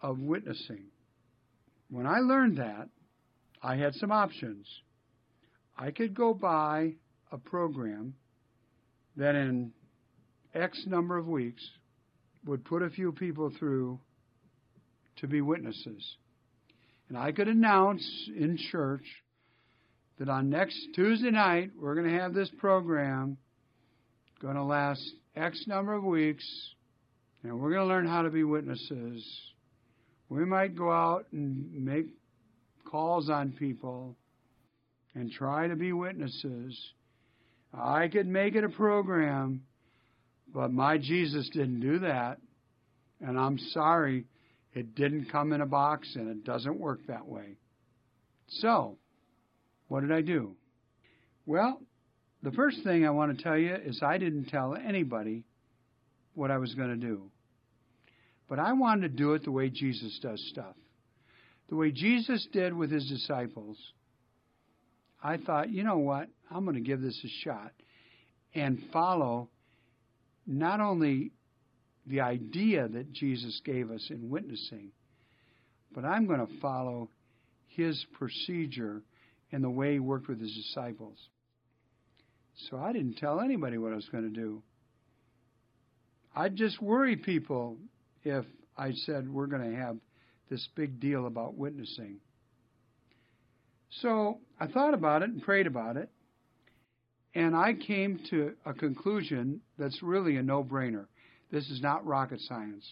of 0.00 0.18
witnessing. 0.18 0.84
When 1.90 2.06
I 2.06 2.18
learned 2.18 2.58
that, 2.58 2.88
I 3.62 3.76
had 3.76 3.94
some 3.94 4.12
options. 4.12 4.66
I 5.76 5.90
could 5.90 6.14
go 6.14 6.34
buy 6.34 6.94
a 7.32 7.38
program 7.38 8.14
that 9.16 9.34
in 9.34 9.72
X 10.54 10.84
number 10.86 11.16
of 11.16 11.26
weeks 11.26 11.62
would 12.44 12.64
put 12.64 12.82
a 12.82 12.90
few 12.90 13.12
people 13.12 13.50
through 13.58 13.98
to 15.16 15.26
be 15.26 15.40
witnesses. 15.40 16.16
And 17.08 17.16
I 17.16 17.32
could 17.32 17.48
announce 17.48 18.04
in 18.36 18.58
church 18.70 19.04
that 20.18 20.28
on 20.28 20.50
next 20.50 20.78
Tuesday 20.94 21.30
night 21.30 21.70
we're 21.80 21.94
going 21.94 22.08
to 22.08 22.18
have 22.18 22.34
this 22.34 22.50
program 22.58 23.38
going 24.40 24.56
to 24.56 24.62
last 24.62 25.02
X 25.36 25.64
number 25.66 25.94
of 25.94 26.04
weeks 26.04 26.44
and 27.42 27.58
we're 27.58 27.70
going 27.70 27.82
to 27.82 27.86
learn 27.86 28.06
how 28.06 28.22
to 28.22 28.30
be 28.30 28.44
witnesses 28.44 29.24
we 30.28 30.44
might 30.44 30.76
go 30.76 30.90
out 30.90 31.26
and 31.32 31.72
make 31.72 32.06
calls 32.84 33.30
on 33.30 33.52
people 33.52 34.16
and 35.14 35.30
try 35.30 35.66
to 35.68 35.76
be 35.76 35.92
witnesses. 35.92 36.78
I 37.72 38.08
could 38.08 38.26
make 38.26 38.54
it 38.54 38.64
a 38.64 38.68
program, 38.68 39.62
but 40.52 40.70
my 40.70 40.98
Jesus 40.98 41.48
didn't 41.52 41.80
do 41.80 42.00
that. 42.00 42.38
And 43.20 43.38
I'm 43.38 43.58
sorry, 43.58 44.24
it 44.74 44.94
didn't 44.94 45.30
come 45.30 45.52
in 45.52 45.60
a 45.60 45.66
box 45.66 46.14
and 46.14 46.28
it 46.28 46.44
doesn't 46.44 46.78
work 46.78 47.00
that 47.06 47.26
way. 47.26 47.56
So, 48.48 48.98
what 49.88 50.00
did 50.00 50.12
I 50.12 50.20
do? 50.20 50.56
Well, 51.46 51.80
the 52.42 52.52
first 52.52 52.82
thing 52.84 53.06
I 53.06 53.10
want 53.10 53.36
to 53.36 53.42
tell 53.42 53.56
you 53.56 53.74
is 53.74 54.00
I 54.02 54.18
didn't 54.18 54.46
tell 54.46 54.74
anybody 54.76 55.44
what 56.34 56.50
I 56.50 56.58
was 56.58 56.74
going 56.74 56.90
to 56.90 56.96
do. 56.96 57.30
But 58.48 58.58
I 58.58 58.72
wanted 58.72 59.02
to 59.02 59.08
do 59.08 59.34
it 59.34 59.44
the 59.44 59.50
way 59.50 59.68
Jesus 59.68 60.18
does 60.22 60.42
stuff. 60.50 60.76
The 61.68 61.76
way 61.76 61.90
Jesus 61.90 62.46
did 62.52 62.72
with 62.72 62.90
his 62.90 63.08
disciples. 63.08 63.76
I 65.22 65.36
thought, 65.36 65.70
you 65.70 65.82
know 65.82 65.98
what? 65.98 66.28
I'm 66.50 66.64
going 66.64 66.76
to 66.76 66.80
give 66.80 67.02
this 67.02 67.20
a 67.24 67.44
shot 67.44 67.72
and 68.54 68.82
follow 68.92 69.50
not 70.46 70.80
only 70.80 71.32
the 72.08 72.20
idea 72.20 72.88
that 72.88 73.12
Jesus 73.12 73.60
gave 73.64 73.90
us 73.90 74.06
in 74.10 74.30
witnessing, 74.30 74.90
but 75.94 76.04
I'm 76.04 76.26
going 76.26 76.46
to 76.46 76.60
follow 76.60 77.10
his 77.68 78.04
procedure 78.14 79.02
and 79.52 79.62
the 79.62 79.70
way 79.70 79.94
he 79.94 79.98
worked 80.00 80.28
with 80.28 80.40
his 80.40 80.54
disciples. 80.54 81.16
So 82.70 82.78
I 82.78 82.92
didn't 82.92 83.16
tell 83.18 83.40
anybody 83.40 83.78
what 83.78 83.92
I 83.92 83.96
was 83.96 84.08
going 84.10 84.24
to 84.24 84.30
do. 84.30 84.62
I'd 86.34 86.56
just 86.56 86.80
worry 86.82 87.16
people 87.16 87.78
if 88.24 88.44
I 88.76 88.92
said 88.92 89.28
we're 89.28 89.46
going 89.46 89.70
to 89.70 89.76
have 89.76 89.96
this 90.50 90.66
big 90.74 91.00
deal 91.00 91.26
about 91.26 91.56
witnessing. 91.56 92.18
So 94.02 94.38
I 94.60 94.66
thought 94.66 94.94
about 94.94 95.22
it 95.22 95.30
and 95.30 95.42
prayed 95.42 95.66
about 95.66 95.96
it, 95.96 96.10
and 97.34 97.56
I 97.56 97.74
came 97.74 98.20
to 98.30 98.52
a 98.64 98.74
conclusion 98.74 99.60
that's 99.78 100.02
really 100.02 100.36
a 100.36 100.42
no 100.42 100.62
brainer. 100.62 101.06
This 101.50 101.68
is 101.70 101.80
not 101.80 102.06
rocket 102.06 102.40
science. 102.40 102.86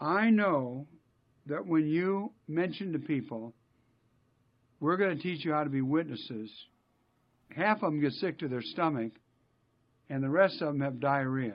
I 0.00 0.30
know 0.30 0.86
that 1.46 1.66
when 1.66 1.86
you 1.86 2.32
mention 2.48 2.92
to 2.92 2.98
people, 2.98 3.54
we're 4.80 4.96
going 4.96 5.16
to 5.16 5.22
teach 5.22 5.44
you 5.44 5.52
how 5.52 5.64
to 5.64 5.70
be 5.70 5.80
witnesses, 5.80 6.50
half 7.50 7.78
of 7.78 7.92
them 7.92 8.00
get 8.00 8.12
sick 8.12 8.38
to 8.40 8.48
their 8.48 8.62
stomach, 8.62 9.12
and 10.10 10.22
the 10.22 10.28
rest 10.28 10.60
of 10.60 10.68
them 10.68 10.80
have 10.80 11.00
diarrhea. 11.00 11.54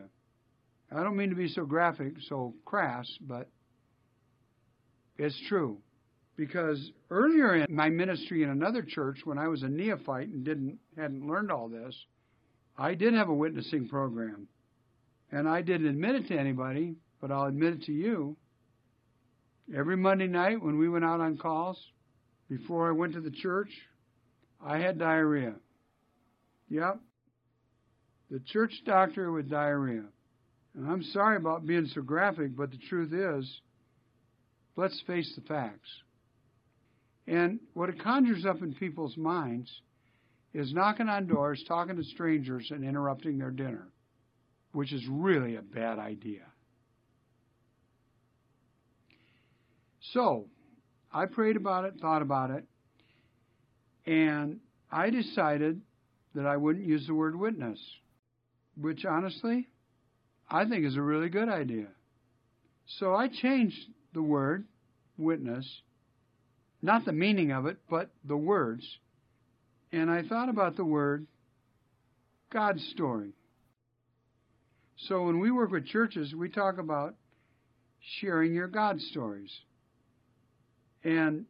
I 0.92 1.04
don't 1.04 1.16
mean 1.16 1.30
to 1.30 1.36
be 1.36 1.48
so 1.48 1.66
graphic, 1.66 2.14
so 2.28 2.54
crass, 2.66 3.08
but 3.22 3.48
it's 5.18 5.40
true. 5.48 5.78
Because 6.36 6.92
earlier 7.10 7.56
in 7.56 7.76
my 7.76 7.90
ministry 7.90 8.44
in 8.44 8.50
another 8.50 8.82
church, 8.82 9.20
when 9.24 9.38
I 9.38 9.48
was 9.48 9.64
a 9.64 9.70
neophyte 9.70 10.30
and 10.30 10.44
didn't 10.44 10.80
hadn't 10.98 11.28
learned 11.28 11.52
all 11.52 11.70
this, 11.70 11.96
I 12.78 12.96
did 12.96 13.14
have 13.14 13.30
a 13.30 13.34
witnessing 13.34 13.88
program. 13.88 14.48
And 15.32 15.48
I 15.48 15.62
didn't 15.62 15.88
admit 15.88 16.16
it 16.16 16.28
to 16.28 16.38
anybody, 16.38 16.96
but 17.20 17.32
I'll 17.32 17.46
admit 17.46 17.74
it 17.74 17.84
to 17.84 17.94
you. 17.94 18.36
Every 19.76 19.96
Monday 19.96 20.28
night 20.28 20.62
when 20.62 20.78
we 20.78 20.90
went 20.90 21.06
out 21.06 21.22
on 21.22 21.38
calls, 21.38 21.80
before 22.50 22.90
I 22.90 22.92
went 22.92 23.14
to 23.14 23.22
the 23.22 23.32
church, 23.32 23.70
I 24.64 24.78
had 24.78 25.00
diarrhea. 25.00 25.56
Yep. 26.70 27.00
The 28.30 28.40
church 28.40 28.74
doctor 28.86 29.32
with 29.32 29.50
diarrhea. 29.50 30.04
And 30.76 30.90
I'm 30.90 31.04
sorry 31.04 31.38
about 31.38 31.66
being 31.66 31.88
so 31.94 32.02
graphic, 32.02 32.56
but 32.56 32.72
the 32.72 32.78
truth 32.90 33.14
is, 33.14 33.62
let's 34.76 35.02
face 35.08 35.32
the 35.36 35.42
facts. 35.42 35.90
And 37.28 37.60
what 37.74 37.90
it 37.90 38.02
conjures 38.02 38.46
up 38.46 38.62
in 38.62 38.74
people's 38.74 39.16
minds 39.18 39.70
is 40.54 40.74
knocking 40.74 41.08
on 41.08 41.28
doors, 41.28 41.64
talking 41.68 41.96
to 41.96 42.04
strangers, 42.04 42.68
and 42.72 42.84
interrupting 42.84 43.38
their 43.38 43.52
dinner, 43.52 43.88
which 44.72 44.94
is 44.94 45.06
really 45.10 45.56
a 45.56 45.62
bad 45.62 46.00
idea. 46.00 46.44
So, 50.14 50.48
I 51.14 51.26
prayed 51.26 51.56
about 51.56 51.86
it, 51.86 51.96
thought 52.02 52.22
about 52.22 52.52
it, 52.52 52.66
and 54.06 54.60
I 54.92 55.10
decided 55.10 55.82
that 56.36 56.46
I 56.46 56.58
wouldn't 56.58 56.86
use 56.86 57.06
the 57.08 57.14
word 57.14 57.36
witness, 57.36 57.80
which 58.80 59.06
honestly, 59.06 59.68
I 60.50 60.66
think 60.66 60.86
is 60.86 60.96
a 60.96 61.02
really 61.02 61.30
good 61.30 61.50
idea. 61.50 61.88
So 63.00 63.14
I 63.14 63.28
changed 63.28 63.78
the 64.14 64.22
word 64.22 64.66
witness, 65.18 65.66
not 66.82 67.06
the 67.06 67.14
meaning 67.14 67.52
of 67.52 67.66
it, 67.66 67.78
but 67.90 68.10
the 68.26 68.38
words. 68.38 68.84
And 69.92 70.10
I 70.10 70.24
thought 70.24 70.50
about 70.50 70.76
the 70.76 70.86
word 70.86 71.28
God's 72.52 72.86
story. 72.90 73.34
So 75.08 75.24
when 75.24 75.40
we 75.40 75.52
work 75.52 75.72
with 75.72 75.86
churches, 75.88 76.34
we 76.36 76.50
talk 76.50 76.78
about 76.78 77.16
sharing 78.20 78.54
your 78.54 78.68
God 78.68 79.00
stories. 79.00 79.52
And 81.04 81.46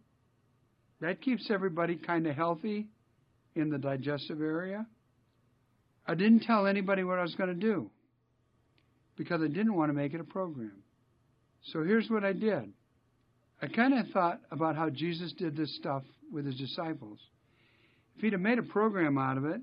that 1.01 1.21
keeps 1.21 1.49
everybody 1.49 1.95
kind 1.95 2.27
of 2.27 2.35
healthy 2.35 2.87
in 3.55 3.69
the 3.69 3.77
digestive 3.77 4.41
area. 4.41 4.85
I 6.07 6.15
didn't 6.15 6.41
tell 6.41 6.65
anybody 6.65 7.03
what 7.03 7.19
I 7.19 7.23
was 7.23 7.35
going 7.35 7.49
to 7.49 7.55
do 7.55 7.89
because 9.17 9.41
I 9.41 9.47
didn't 9.47 9.75
want 9.75 9.89
to 9.89 9.93
make 9.93 10.13
it 10.13 10.21
a 10.21 10.25
program. 10.25 10.83
So 11.73 11.83
here's 11.83 12.09
what 12.09 12.23
I 12.23 12.33
did. 12.33 12.71
I 13.61 13.67
kind 13.67 13.93
of 13.93 14.07
thought 14.07 14.39
about 14.49 14.75
how 14.75 14.89
Jesus 14.89 15.33
did 15.33 15.55
this 15.55 15.75
stuff 15.75 16.03
with 16.31 16.45
his 16.45 16.55
disciples. 16.55 17.19
If 18.15 18.21
he'd 18.21 18.33
have 18.33 18.41
made 18.41 18.57
a 18.57 18.63
program 18.63 19.17
out 19.17 19.37
of 19.37 19.45
it, 19.45 19.61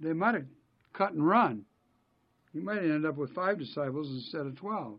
they 0.00 0.12
might 0.12 0.34
have 0.34 0.44
cut 0.92 1.12
and 1.12 1.26
run. 1.26 1.64
He 2.58 2.64
might 2.64 2.78
end 2.78 3.06
up 3.06 3.16
with 3.16 3.32
five 3.34 3.56
disciples 3.56 4.10
instead 4.10 4.44
of 4.44 4.56
twelve. 4.56 4.98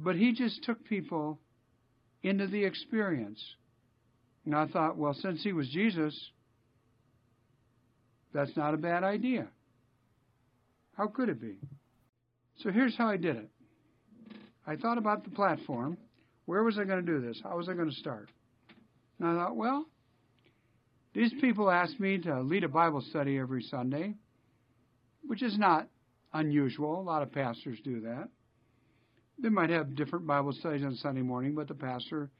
But 0.00 0.16
he 0.16 0.32
just 0.32 0.64
took 0.64 0.84
people 0.84 1.38
into 2.24 2.48
the 2.48 2.64
experience. 2.64 3.40
And 4.44 4.52
I 4.52 4.66
thought, 4.66 4.96
well, 4.96 5.14
since 5.14 5.44
he 5.44 5.52
was 5.52 5.68
Jesus, 5.68 6.12
that's 8.32 8.56
not 8.56 8.74
a 8.74 8.76
bad 8.76 9.04
idea. 9.04 9.46
How 10.96 11.06
could 11.06 11.28
it 11.28 11.40
be? 11.40 11.58
So 12.56 12.72
here's 12.72 12.96
how 12.96 13.08
I 13.08 13.16
did 13.16 13.36
it. 13.36 13.48
I 14.66 14.74
thought 14.74 14.98
about 14.98 15.22
the 15.22 15.30
platform. 15.30 15.96
Where 16.46 16.64
was 16.64 16.78
I 16.78 16.84
going 16.84 17.06
to 17.06 17.12
do 17.12 17.20
this? 17.20 17.40
How 17.44 17.56
was 17.56 17.68
I 17.68 17.74
going 17.74 17.90
to 17.90 17.96
start? 17.96 18.28
And 19.20 19.28
I 19.28 19.34
thought, 19.36 19.54
well, 19.54 19.86
these 21.14 21.32
people 21.40 21.70
asked 21.70 22.00
me 22.00 22.18
to 22.18 22.42
lead 22.42 22.64
a 22.64 22.68
Bible 22.68 23.02
study 23.08 23.38
every 23.38 23.62
Sunday, 23.62 24.14
which 25.28 25.40
is 25.40 25.56
not 25.56 25.88
unusual. 26.34 27.00
A 27.00 27.02
lot 27.02 27.22
of 27.22 27.32
pastors 27.32 27.78
do 27.82 28.00
that. 28.00 28.28
They 29.38 29.48
might 29.48 29.70
have 29.70 29.96
different 29.96 30.26
Bible 30.26 30.52
studies 30.52 30.84
on 30.84 30.94
Sunday 30.96 31.22
morning, 31.22 31.54
but 31.54 31.68
the 31.68 31.74
pastor 31.74 32.30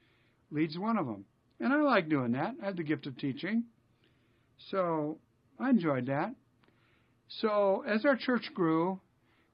leads 0.51 0.77
one 0.77 0.97
of 0.97 1.05
them. 1.05 1.25
And 1.59 1.73
I 1.73 1.81
like 1.81 2.09
doing 2.09 2.33
that. 2.33 2.55
I 2.61 2.65
have 2.65 2.75
the 2.75 2.83
gift 2.83 3.07
of 3.07 3.17
teaching. 3.17 3.63
So 4.69 5.17
I 5.59 5.69
enjoyed 5.69 6.07
that. 6.07 6.33
So 7.27 7.83
as 7.87 8.05
our 8.05 8.15
church 8.15 8.49
grew, 8.53 8.99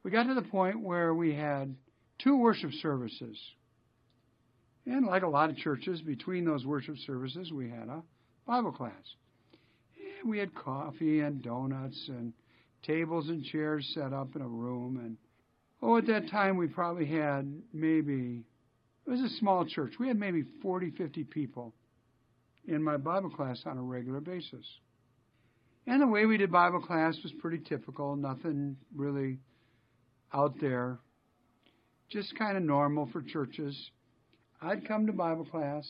we 0.03 0.11
got 0.11 0.23
to 0.23 0.33
the 0.33 0.41
point 0.41 0.81
where 0.81 1.13
we 1.13 1.33
had 1.33 1.75
two 2.19 2.37
worship 2.37 2.71
services. 2.81 3.37
And 4.85 5.05
like 5.05 5.23
a 5.23 5.27
lot 5.27 5.49
of 5.49 5.57
churches, 5.57 6.01
between 6.01 6.43
those 6.43 6.65
worship 6.65 6.97
services, 7.05 7.51
we 7.51 7.69
had 7.69 7.87
a 7.87 8.01
Bible 8.47 8.71
class. 8.71 9.15
And 10.21 10.29
we 10.29 10.39
had 10.39 10.53
coffee 10.55 11.19
and 11.21 11.41
donuts 11.41 12.07
and 12.07 12.33
tables 12.83 13.29
and 13.29 13.43
chairs 13.43 13.89
set 13.93 14.13
up 14.13 14.35
in 14.35 14.41
a 14.41 14.47
room. 14.47 14.97
And 14.97 15.17
oh, 15.81 15.97
at 15.97 16.07
that 16.07 16.29
time, 16.29 16.57
we 16.57 16.67
probably 16.67 17.05
had 17.05 17.51
maybe, 17.73 18.43
it 19.05 19.09
was 19.09 19.21
a 19.21 19.37
small 19.39 19.65
church. 19.65 19.93
We 19.99 20.07
had 20.07 20.17
maybe 20.17 20.43
40, 20.61 20.91
50 20.91 21.23
people 21.25 21.73
in 22.67 22.83
my 22.83 22.97
Bible 22.97 23.29
class 23.29 23.61
on 23.65 23.77
a 23.77 23.81
regular 23.81 24.19
basis. 24.19 24.65
And 25.87 26.01
the 26.01 26.07
way 26.07 26.25
we 26.25 26.37
did 26.37 26.51
Bible 26.51 26.81
class 26.81 27.17
was 27.23 27.31
pretty 27.39 27.59
typical, 27.59 28.15
nothing 28.15 28.77
really 28.95 29.39
out 30.33 30.53
there, 30.61 30.99
just 32.09 32.37
kind 32.37 32.55
of 32.55 32.63
normal 32.63 33.09
for 33.11 33.21
churches. 33.21 33.75
I'd 34.61 34.87
come 34.87 35.07
to 35.07 35.13
Bible 35.13 35.45
class, 35.45 35.89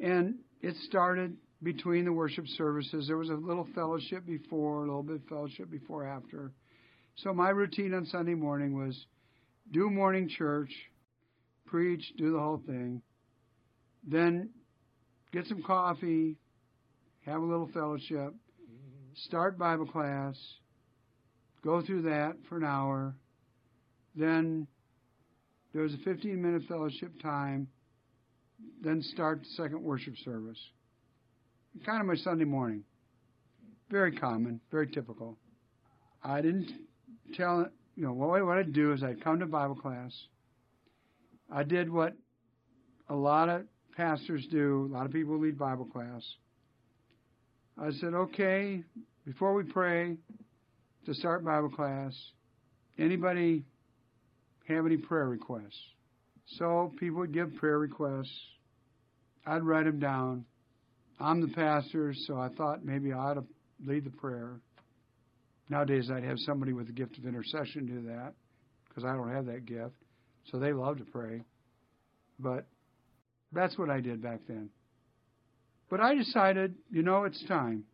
and 0.00 0.36
it 0.60 0.74
started 0.88 1.36
between 1.62 2.04
the 2.04 2.12
worship 2.12 2.46
services. 2.56 3.06
There 3.06 3.16
was 3.16 3.30
a 3.30 3.34
little 3.34 3.66
fellowship 3.74 4.26
before, 4.26 4.78
a 4.78 4.86
little 4.86 5.02
bit 5.02 5.16
of 5.16 5.24
fellowship 5.24 5.70
before, 5.70 6.06
after. 6.06 6.52
So 7.16 7.32
my 7.32 7.50
routine 7.50 7.94
on 7.94 8.06
Sunday 8.06 8.34
morning 8.34 8.78
was 8.78 9.06
do 9.72 9.90
morning 9.90 10.28
church, 10.28 10.70
preach, 11.66 12.12
do 12.16 12.32
the 12.32 12.38
whole 12.38 12.62
thing, 12.64 13.02
then 14.06 14.50
get 15.32 15.46
some 15.46 15.62
coffee, 15.62 16.36
have 17.26 17.42
a 17.42 17.44
little 17.44 17.68
fellowship, 17.74 18.32
start 19.14 19.58
Bible 19.58 19.86
class, 19.86 20.36
go 21.64 21.82
through 21.82 22.02
that 22.02 22.36
for 22.48 22.56
an 22.56 22.64
hour, 22.64 23.14
then 24.14 24.66
there 25.72 25.82
was 25.82 25.92
a 25.92 25.98
15 25.98 26.40
minute 26.40 26.62
fellowship 26.68 27.20
time, 27.20 27.68
then 28.82 29.02
start 29.02 29.40
the 29.40 29.62
second 29.62 29.82
worship 29.82 30.14
service. 30.24 30.58
Kind 31.84 32.00
of 32.00 32.06
my 32.06 32.16
Sunday 32.16 32.44
morning. 32.44 32.82
Very 33.90 34.12
common, 34.12 34.60
very 34.70 34.88
typical. 34.88 35.36
I 36.22 36.40
didn't 36.40 36.70
tell, 37.34 37.66
you 37.94 38.04
know, 38.04 38.12
what, 38.12 38.44
what 38.44 38.58
I'd 38.58 38.72
do 38.72 38.92
is 38.92 39.02
I'd 39.02 39.22
come 39.22 39.38
to 39.40 39.46
Bible 39.46 39.76
class. 39.76 40.12
I 41.50 41.62
did 41.62 41.90
what 41.90 42.14
a 43.08 43.14
lot 43.14 43.48
of 43.48 43.62
pastors 43.96 44.46
do, 44.50 44.88
a 44.90 44.94
lot 44.94 45.06
of 45.06 45.12
people 45.12 45.38
lead 45.38 45.58
Bible 45.58 45.86
class. 45.86 46.22
I 47.80 47.90
said, 47.92 48.12
okay, 48.12 48.82
before 49.24 49.54
we 49.54 49.62
pray 49.62 50.16
to 51.06 51.14
start 51.14 51.44
Bible 51.44 51.70
class, 51.70 52.12
anybody 52.98 53.64
have 54.66 54.84
any 54.84 54.96
prayer 54.96 55.28
requests? 55.28 55.78
So 56.56 56.92
people 56.98 57.20
would 57.20 57.32
give 57.32 57.54
prayer 57.56 57.78
requests. 57.78 58.32
I'd 59.46 59.62
write 59.62 59.84
them 59.84 60.00
down. 60.00 60.44
I'm 61.20 61.40
the 61.40 61.48
pastor, 61.48 62.14
so 62.14 62.38
I 62.38 62.48
thought 62.48 62.84
maybe 62.84 63.12
I 63.12 63.18
ought 63.18 63.34
to 63.34 63.44
lead 63.84 64.04
the 64.04 64.10
prayer. 64.10 64.60
Nowadays, 65.68 66.10
I'd 66.10 66.24
have 66.24 66.38
somebody 66.38 66.72
with 66.72 66.86
the 66.86 66.92
gift 66.92 67.18
of 67.18 67.26
intercession 67.26 67.86
do 67.86 68.08
that 68.08 68.34
because 68.88 69.04
I 69.04 69.14
don't 69.14 69.30
have 69.30 69.46
that 69.46 69.66
gift. 69.66 69.96
So 70.50 70.58
they 70.58 70.72
love 70.72 70.98
to 70.98 71.04
pray. 71.04 71.42
But 72.38 72.66
that's 73.52 73.76
what 73.76 73.90
I 73.90 74.00
did 74.00 74.22
back 74.22 74.40
then. 74.48 74.70
But 75.90 76.00
I 76.00 76.14
decided, 76.14 76.74
you 76.90 77.02
know, 77.02 77.24
it's 77.24 77.42
time. 77.44 77.84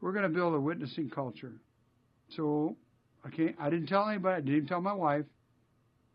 We're 0.00 0.12
going 0.12 0.24
to 0.24 0.28
build 0.28 0.54
a 0.54 0.60
witnessing 0.60 1.10
culture. 1.10 1.52
So 2.30 2.76
I 3.24 3.30
can't. 3.30 3.56
I 3.60 3.70
didn't 3.70 3.86
tell 3.86 4.08
anybody. 4.08 4.34
I 4.34 4.40
didn't 4.40 4.56
even 4.56 4.68
tell 4.68 4.80
my 4.80 4.92
wife. 4.92 5.24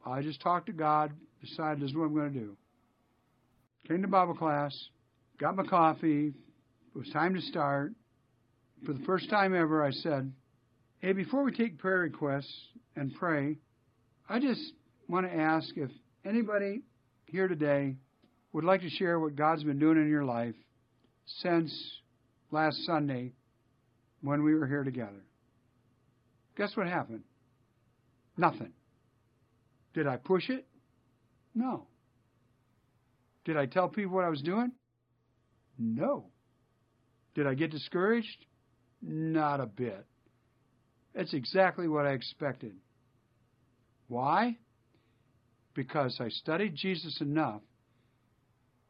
I 0.06 0.22
just 0.22 0.42
talked 0.42 0.68
to 0.68 0.74
God. 0.74 1.12
Decided 1.42 1.82
this 1.82 1.92
is 1.92 1.96
what 1.96 2.06
I'm 2.06 2.14
going 2.14 2.34
to 2.34 2.40
do. 2.40 2.58
Came 3.88 4.02
to 4.02 4.08
Bible 4.08 4.36
class. 4.36 4.78
Got 5.40 5.56
my 5.56 5.64
coffee. 5.64 6.28
It 6.94 6.98
was 6.98 7.10
time 7.12 7.34
to 7.34 7.42
start. 7.42 7.94
For 8.86 8.92
the 8.94 9.04
first 9.06 9.30
time 9.30 9.56
ever, 9.56 9.84
I 9.84 9.92
said, 9.92 10.34
"Hey, 11.00 11.14
before 11.14 11.44
we 11.44 11.54
take 11.54 11.78
prayer 11.78 12.00
requests 12.00 12.54
and 12.96 13.16
pray, 13.16 13.58
I 14.28 14.40
just 14.40 14.74
want 15.08 15.26
to 15.26 15.34
ask 15.34 15.78
if 15.78 15.92
anybody 16.26 16.84
here 17.26 17.48
today 17.48 17.96
would 18.52 18.66
like 18.66 18.82
to 18.82 18.90
share 18.90 19.20
what 19.20 19.36
God's 19.36 19.64
been 19.64 19.80
doing 19.80 19.98
in 19.98 20.10
your 20.10 20.26
life 20.26 20.56
since 21.26 22.02
last 22.52 22.84
Sunday 22.86 23.34
when 24.22 24.44
we 24.44 24.56
were 24.56 24.68
here 24.68 24.84
together. 24.84 25.24
Guess 26.58 26.76
what 26.76 26.88
happened? 26.88 27.24
Nothing. 28.36 28.74
Did 29.94 30.06
I 30.06 30.18
push 30.18 30.50
it? 30.50 30.68
No. 31.56 31.88
Did 33.46 33.56
I 33.56 33.66
tell 33.66 33.88
people 33.88 34.14
what 34.14 34.26
I 34.26 34.30
was 34.30 34.42
doing? 34.42 34.74
No. 35.80 36.26
Did 37.34 37.48
I 37.48 37.54
get 37.54 37.72
discouraged? 37.72 38.46
Not 39.02 39.62
a 39.62 39.66
bit. 39.66 40.06
It's 41.16 41.34
exactly 41.34 41.88
what 41.88 42.06
I 42.06 42.12
expected. 42.12 42.74
Why? 44.08 44.58
Because 45.74 46.18
I 46.20 46.30
studied 46.30 46.76
Jesus 46.76 47.22
enough 47.22 47.62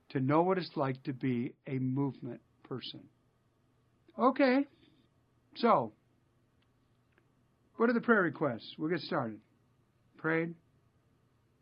to 0.09 0.19
know 0.19 0.41
what 0.41 0.57
it's 0.57 0.71
like 0.75 1.01
to 1.03 1.13
be 1.13 1.53
a 1.67 1.77
movement 1.77 2.41
person. 2.67 3.01
Okay, 4.17 4.65
so 5.55 5.93
what 7.77 7.89
are 7.89 7.93
the 7.93 8.01
prayer 8.01 8.23
requests? 8.23 8.75
We'll 8.77 8.89
get 8.89 8.99
started. 9.01 9.39
Prayed, 10.17 10.55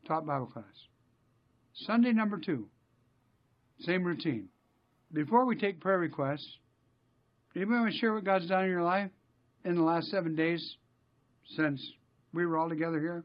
taught 0.08 0.26
Bible 0.26 0.48
class. 0.48 0.66
Sunday 1.74 2.14
number 2.14 2.40
two, 2.40 2.68
same 3.82 4.04
routine. 4.04 4.50
Before 5.14 5.46
we 5.46 5.56
take 5.56 5.80
prayer 5.80 6.00
requests, 6.00 6.48
anybody 7.56 7.80
want 7.80 7.94
to 7.94 7.98
share 7.98 8.14
what 8.14 8.26
God's 8.26 8.48
done 8.48 8.66
in 8.66 8.70
your 8.70 8.84
life 8.84 9.12
in 9.64 9.76
the 9.76 9.82
last 9.82 10.08
seven 10.08 10.36
days 10.36 10.76
since 11.56 11.82
we 12.34 12.46
were 12.46 12.58
all 12.58 12.70
together 12.70 13.00
here? 13.00 13.24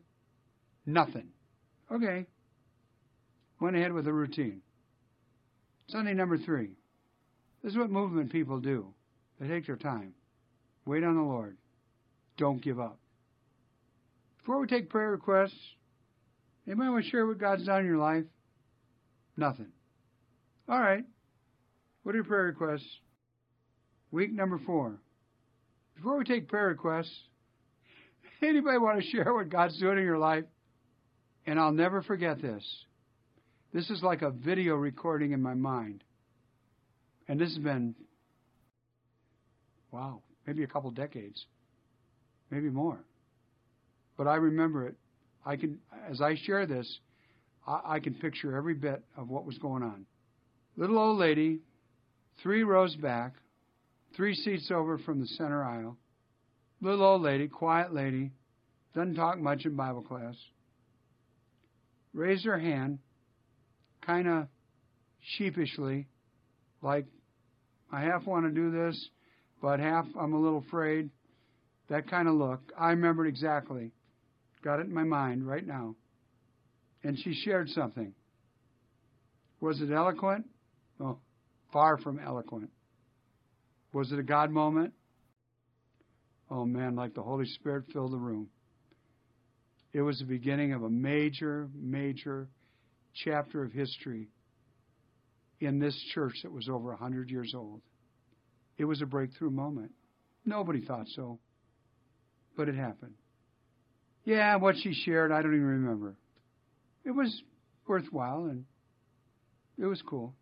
Nothing. 0.86 1.28
Okay. 1.90 2.26
Went 3.60 3.76
ahead 3.76 3.92
with 3.92 4.04
the 4.04 4.12
routine. 4.12 4.62
Sunday 5.88 6.14
number 6.14 6.38
three. 6.38 6.70
This 7.62 7.72
is 7.72 7.78
what 7.78 7.90
movement 7.90 8.32
people 8.32 8.58
do. 8.60 8.94
They 9.40 9.48
take 9.48 9.66
their 9.66 9.76
time. 9.76 10.14
Wait 10.84 11.04
on 11.04 11.16
the 11.16 11.22
Lord. 11.22 11.56
Don't 12.36 12.62
give 12.62 12.80
up. 12.80 12.98
Before 14.38 14.58
we 14.58 14.66
take 14.66 14.90
prayer 14.90 15.10
requests, 15.10 15.58
anybody 16.66 16.90
want 16.90 17.04
to 17.04 17.10
share 17.10 17.26
what 17.26 17.38
God's 17.38 17.66
done 17.66 17.80
in 17.80 17.86
your 17.86 17.98
life? 17.98 18.24
Nothing. 19.36 19.68
All 20.68 20.80
right. 20.80 21.04
What 22.02 22.14
are 22.14 22.18
your 22.18 22.24
prayer 22.24 22.44
requests? 22.44 22.88
Week 24.10 24.32
number 24.32 24.60
four. 24.66 24.98
Before 25.96 26.18
we 26.18 26.24
take 26.24 26.48
prayer 26.48 26.68
requests, 26.68 27.14
anybody 28.42 28.78
want 28.78 29.00
to 29.00 29.06
share 29.08 29.32
what 29.32 29.48
God's 29.48 29.78
doing 29.78 29.98
in 29.98 30.04
your 30.04 30.18
life? 30.18 30.44
And 31.46 31.58
I'll 31.58 31.72
never 31.72 32.02
forget 32.02 32.42
this. 32.42 32.64
This 33.72 33.88
is 33.88 34.02
like 34.02 34.22
a 34.22 34.30
video 34.30 34.74
recording 34.74 35.32
in 35.32 35.40
my 35.40 35.54
mind. 35.54 36.02
And 37.28 37.40
this 37.40 37.48
has 37.50 37.58
been, 37.58 37.94
wow, 39.90 40.22
maybe 40.46 40.64
a 40.64 40.66
couple 40.66 40.90
decades, 40.90 41.46
maybe 42.50 42.68
more. 42.68 42.98
But 44.18 44.26
I 44.26 44.34
remember 44.34 44.86
it. 44.88 44.96
I 45.46 45.56
can, 45.56 45.78
as 46.10 46.20
I 46.20 46.36
share 46.44 46.66
this, 46.66 46.98
I, 47.66 47.80
I 47.84 48.00
can 48.00 48.14
picture 48.14 48.56
every 48.56 48.74
bit 48.74 49.02
of 49.16 49.28
what 49.28 49.46
was 49.46 49.56
going 49.58 49.82
on. 49.82 50.04
Little 50.76 50.98
old 50.98 51.18
lady, 51.18 51.60
three 52.42 52.64
rows 52.64 52.94
back, 52.96 53.35
three 54.16 54.35
seats 54.35 54.70
over 54.70 54.98
from 54.98 55.20
the 55.20 55.26
center 55.26 55.62
aisle. 55.62 55.96
Little 56.81 57.05
old 57.05 57.22
lady, 57.22 57.48
quiet 57.48 57.94
lady, 57.94 58.33
doesn't 58.94 59.14
talk 59.14 59.38
much 59.38 59.64
in 59.64 59.76
Bible 59.76 60.02
class. 60.02 60.35
Raised 62.12 62.44
her 62.44 62.59
hand 62.59 62.98
kind 64.05 64.28
of 64.28 64.48
sheepishly, 65.37 66.09
like, 66.83 67.07
I 67.90 68.00
half 68.00 68.26
want 68.26 68.46
to 68.46 68.50
do 68.50 68.70
this, 68.70 69.09
but 69.61 69.78
half 69.78 70.07
I'm 70.18 70.33
a 70.33 70.40
little 70.40 70.64
afraid. 70.66 71.11
That 71.88 72.11
kind 72.11 72.26
of 72.26 72.35
look. 72.35 72.61
I 72.78 72.90
remembered 72.90 73.26
exactly. 73.26 73.92
Got 74.64 74.81
it 74.81 74.87
in 74.87 74.94
my 74.94 75.05
mind 75.05 75.46
right 75.46 75.66
now. 75.66 75.94
And 77.05 77.18
she 77.18 77.35
shared 77.44 77.68
something. 77.68 78.14
Was 79.61 79.81
it 79.81 79.90
eloquent? 79.90 80.46
Oh, 81.00 81.18
far 81.72 81.98
from 81.98 82.18
eloquent. 82.18 82.70
Was 83.92 84.12
it 84.12 84.18
a 84.18 84.22
God 84.22 84.50
moment? 84.50 84.92
Oh 86.50 86.64
man, 86.64 86.96
like 86.96 87.14
the 87.14 87.22
Holy 87.22 87.46
Spirit 87.46 87.85
filled 87.92 88.12
the 88.12 88.18
room. 88.18 88.48
It 89.92 90.02
was 90.02 90.18
the 90.18 90.24
beginning 90.24 90.72
of 90.72 90.82
a 90.82 90.90
major, 90.90 91.68
major 91.74 92.48
chapter 93.14 93.62
of 93.62 93.72
history 93.72 94.28
in 95.61 95.78
this 95.78 95.96
church 96.14 96.35
that 96.42 96.52
was 96.52 96.68
over 96.68 96.90
100 96.90 97.30
years 97.30 97.54
old. 97.54 97.82
It 98.78 98.85
was 98.85 99.02
a 99.02 99.06
breakthrough 99.06 99.50
moment. 99.50 99.92
Nobody 100.44 100.85
thought 100.85 101.06
so, 101.14 101.38
but 102.56 102.68
it 102.68 102.74
happened. 102.74 103.14
Yeah, 104.24 104.56
what 104.56 104.76
she 104.82 104.94
shared, 104.94 105.30
I 105.30 105.42
don't 105.42 105.54
even 105.54 105.66
remember. 105.66 106.16
It 107.04 107.11
was 107.11 107.42
worthwhile 107.87 108.44
and 108.44 108.64
it 109.78 109.87
was 109.87 110.00
cool. 110.02 110.35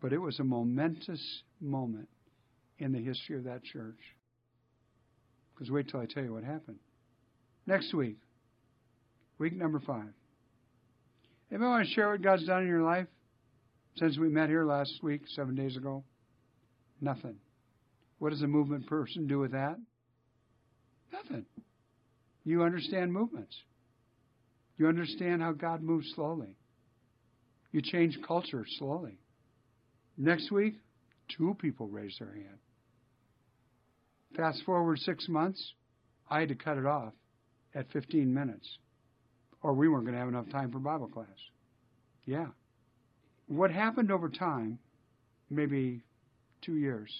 But 0.00 0.12
it 0.12 0.18
was 0.18 0.38
a 0.38 0.44
momentous 0.44 1.42
moment 1.60 2.08
in 2.78 2.92
the 2.92 2.98
history 2.98 3.36
of 3.36 3.44
that 3.44 3.62
church. 3.64 3.98
Because 5.54 5.70
wait 5.70 5.88
till 5.88 6.00
I 6.00 6.06
tell 6.06 6.22
you 6.22 6.32
what 6.32 6.44
happened. 6.44 6.78
Next 7.66 7.92
week, 7.92 8.16
week 9.38 9.54
number 9.54 9.80
five. 9.80 10.12
Anybody 11.50 11.68
want 11.68 11.86
to 11.86 11.92
share 11.92 12.10
what 12.10 12.22
God's 12.22 12.46
done 12.46 12.62
in 12.62 12.68
your 12.68 12.82
life 12.82 13.06
since 13.96 14.16
we 14.16 14.28
met 14.28 14.48
here 14.48 14.64
last 14.64 15.02
week, 15.02 15.22
seven 15.34 15.54
days 15.54 15.76
ago? 15.76 16.04
Nothing. 17.00 17.36
What 18.18 18.30
does 18.30 18.42
a 18.42 18.46
movement 18.46 18.86
person 18.86 19.26
do 19.26 19.38
with 19.38 19.52
that? 19.52 19.76
Nothing. 21.12 21.44
You 22.44 22.62
understand 22.62 23.12
movements. 23.12 23.54
You 24.78 24.88
understand 24.88 25.42
how 25.42 25.52
God 25.52 25.82
moves 25.82 26.10
slowly. 26.14 26.56
You 27.72 27.82
change 27.82 28.18
culture 28.26 28.64
slowly. 28.78 29.19
Next 30.22 30.52
week, 30.52 30.74
two 31.34 31.56
people 31.62 31.88
raised 31.88 32.20
their 32.20 32.34
hand. 32.34 32.58
Fast 34.36 34.62
forward 34.66 34.98
six 34.98 35.26
months, 35.30 35.72
I 36.28 36.40
had 36.40 36.50
to 36.50 36.54
cut 36.54 36.76
it 36.76 36.84
off 36.84 37.14
at 37.74 37.90
15 37.90 38.32
minutes, 38.32 38.68
or 39.62 39.72
we 39.72 39.88
weren't 39.88 40.04
going 40.04 40.12
to 40.12 40.18
have 40.18 40.28
enough 40.28 40.50
time 40.50 40.72
for 40.72 40.78
Bible 40.78 41.08
class. 41.08 41.26
Yeah. 42.26 42.48
What 43.46 43.70
happened 43.70 44.12
over 44.12 44.28
time, 44.28 44.78
maybe 45.48 46.02
two 46.60 46.76
years, 46.76 47.10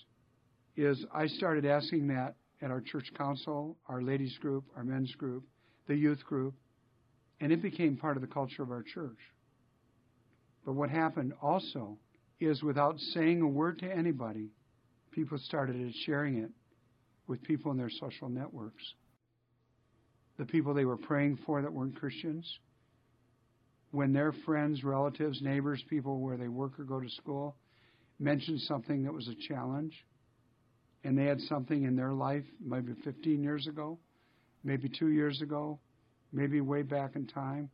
is 0.77 1.03
I 1.15 1.27
started 1.27 1.65
asking 1.65 2.09
that 2.09 2.35
at 2.61 2.71
our 2.71 2.83
church 2.83 3.11
council, 3.17 3.79
our 3.89 4.03
ladies 4.03 4.37
group, 4.43 4.65
our 4.77 4.85
men's 4.85 5.15
group, 5.15 5.45
the 5.89 5.97
youth 5.97 6.23
group, 6.27 6.53
and 7.41 7.51
it 7.51 7.63
became 7.63 7.97
part 7.97 8.19
of 8.19 8.21
the 8.21 8.29
culture 8.29 8.63
of 8.63 8.71
our 8.71 8.83
church. 8.83 9.19
But 10.67 10.75
what 10.75 10.91
happened 10.91 11.33
also 11.41 11.97
is 12.41 12.63
without 12.63 12.99
saying 12.99 13.43
a 13.43 13.47
word 13.47 13.79
to 13.81 13.91
anybody, 13.91 14.51
people 15.13 15.39
started 15.39 15.93
sharing 16.07 16.39
it 16.39 16.51
with 17.27 17.43
people 17.43 17.71
in 17.71 17.79
their 17.79 17.91
social 17.91 18.29
networks. 18.29 18.83
The 20.39 20.47
people 20.47 20.73
they 20.73 20.85
were 20.85 20.97
praying 20.97 21.39
for 21.45 21.61
that 21.61 21.73
weren't 21.73 21.97
Christians, 21.97 22.47
when 23.91 24.13
their 24.13 24.33
friends, 24.45 24.85
relatives, 24.85 25.43
neighbors, 25.43 25.83
people 25.89 26.21
where 26.21 26.37
they 26.37 26.49
work 26.49 26.79
or 26.79 26.85
go 26.85 27.01
to 27.01 27.11
school 27.11 27.57
mentioned 28.19 28.61
something 28.61 29.03
that 29.05 29.13
was 29.13 29.29
a 29.29 29.35
challenge, 29.49 29.95
and 31.05 31.19
they 31.19 31.25
had 31.25 31.41
something 31.43 31.85
in 31.85 31.97
their 31.97 32.13
life, 32.13 32.45
maybe 32.65 32.93
15 33.05 33.43
years 33.43 33.67
ago, 33.67 33.99
maybe 34.63 34.89
two 34.89 35.09
years 35.09 35.41
ago, 35.41 35.79
maybe 36.33 36.61
way 36.61 36.83
back 36.83 37.17
in 37.17 37.27
time, 37.27 37.69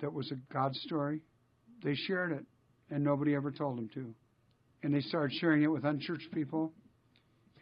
that 0.00 0.12
was 0.12 0.30
a 0.30 0.52
God 0.52 0.74
story, 0.76 1.20
they 1.82 1.94
shared 1.94 2.32
it, 2.32 2.44
and 2.92 3.02
nobody 3.02 3.34
ever 3.34 3.50
told 3.50 3.78
them 3.78 3.88
to. 3.94 4.14
And 4.82 4.94
they 4.94 5.00
started 5.00 5.34
sharing 5.38 5.62
it 5.62 5.68
with 5.68 5.84
unchurched 5.84 6.30
people, 6.32 6.72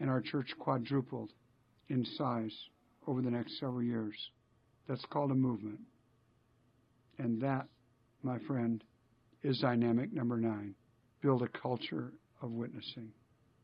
and 0.01 0.11
our 0.11 0.21
church 0.21 0.51
quadrupled 0.59 1.31
in 1.89 2.05
size 2.17 2.55
over 3.07 3.23
the 3.23 3.31
next 3.31 3.59
several 3.61 3.83
years. 3.83 4.15
That's 4.89 5.05
called 5.11 5.31
a 5.31 5.35
movement. 5.35 5.79
And 7.19 7.41
that, 7.43 7.67
my 8.23 8.39
friend, 8.41 8.83
is 9.43 9.61
dynamic 9.61 10.13
number 10.13 10.37
nine. 10.37 10.75
Build 11.23 11.43
a 11.43 11.49
culture 11.49 12.13
of 12.43 12.51
witnessing. 12.51 13.11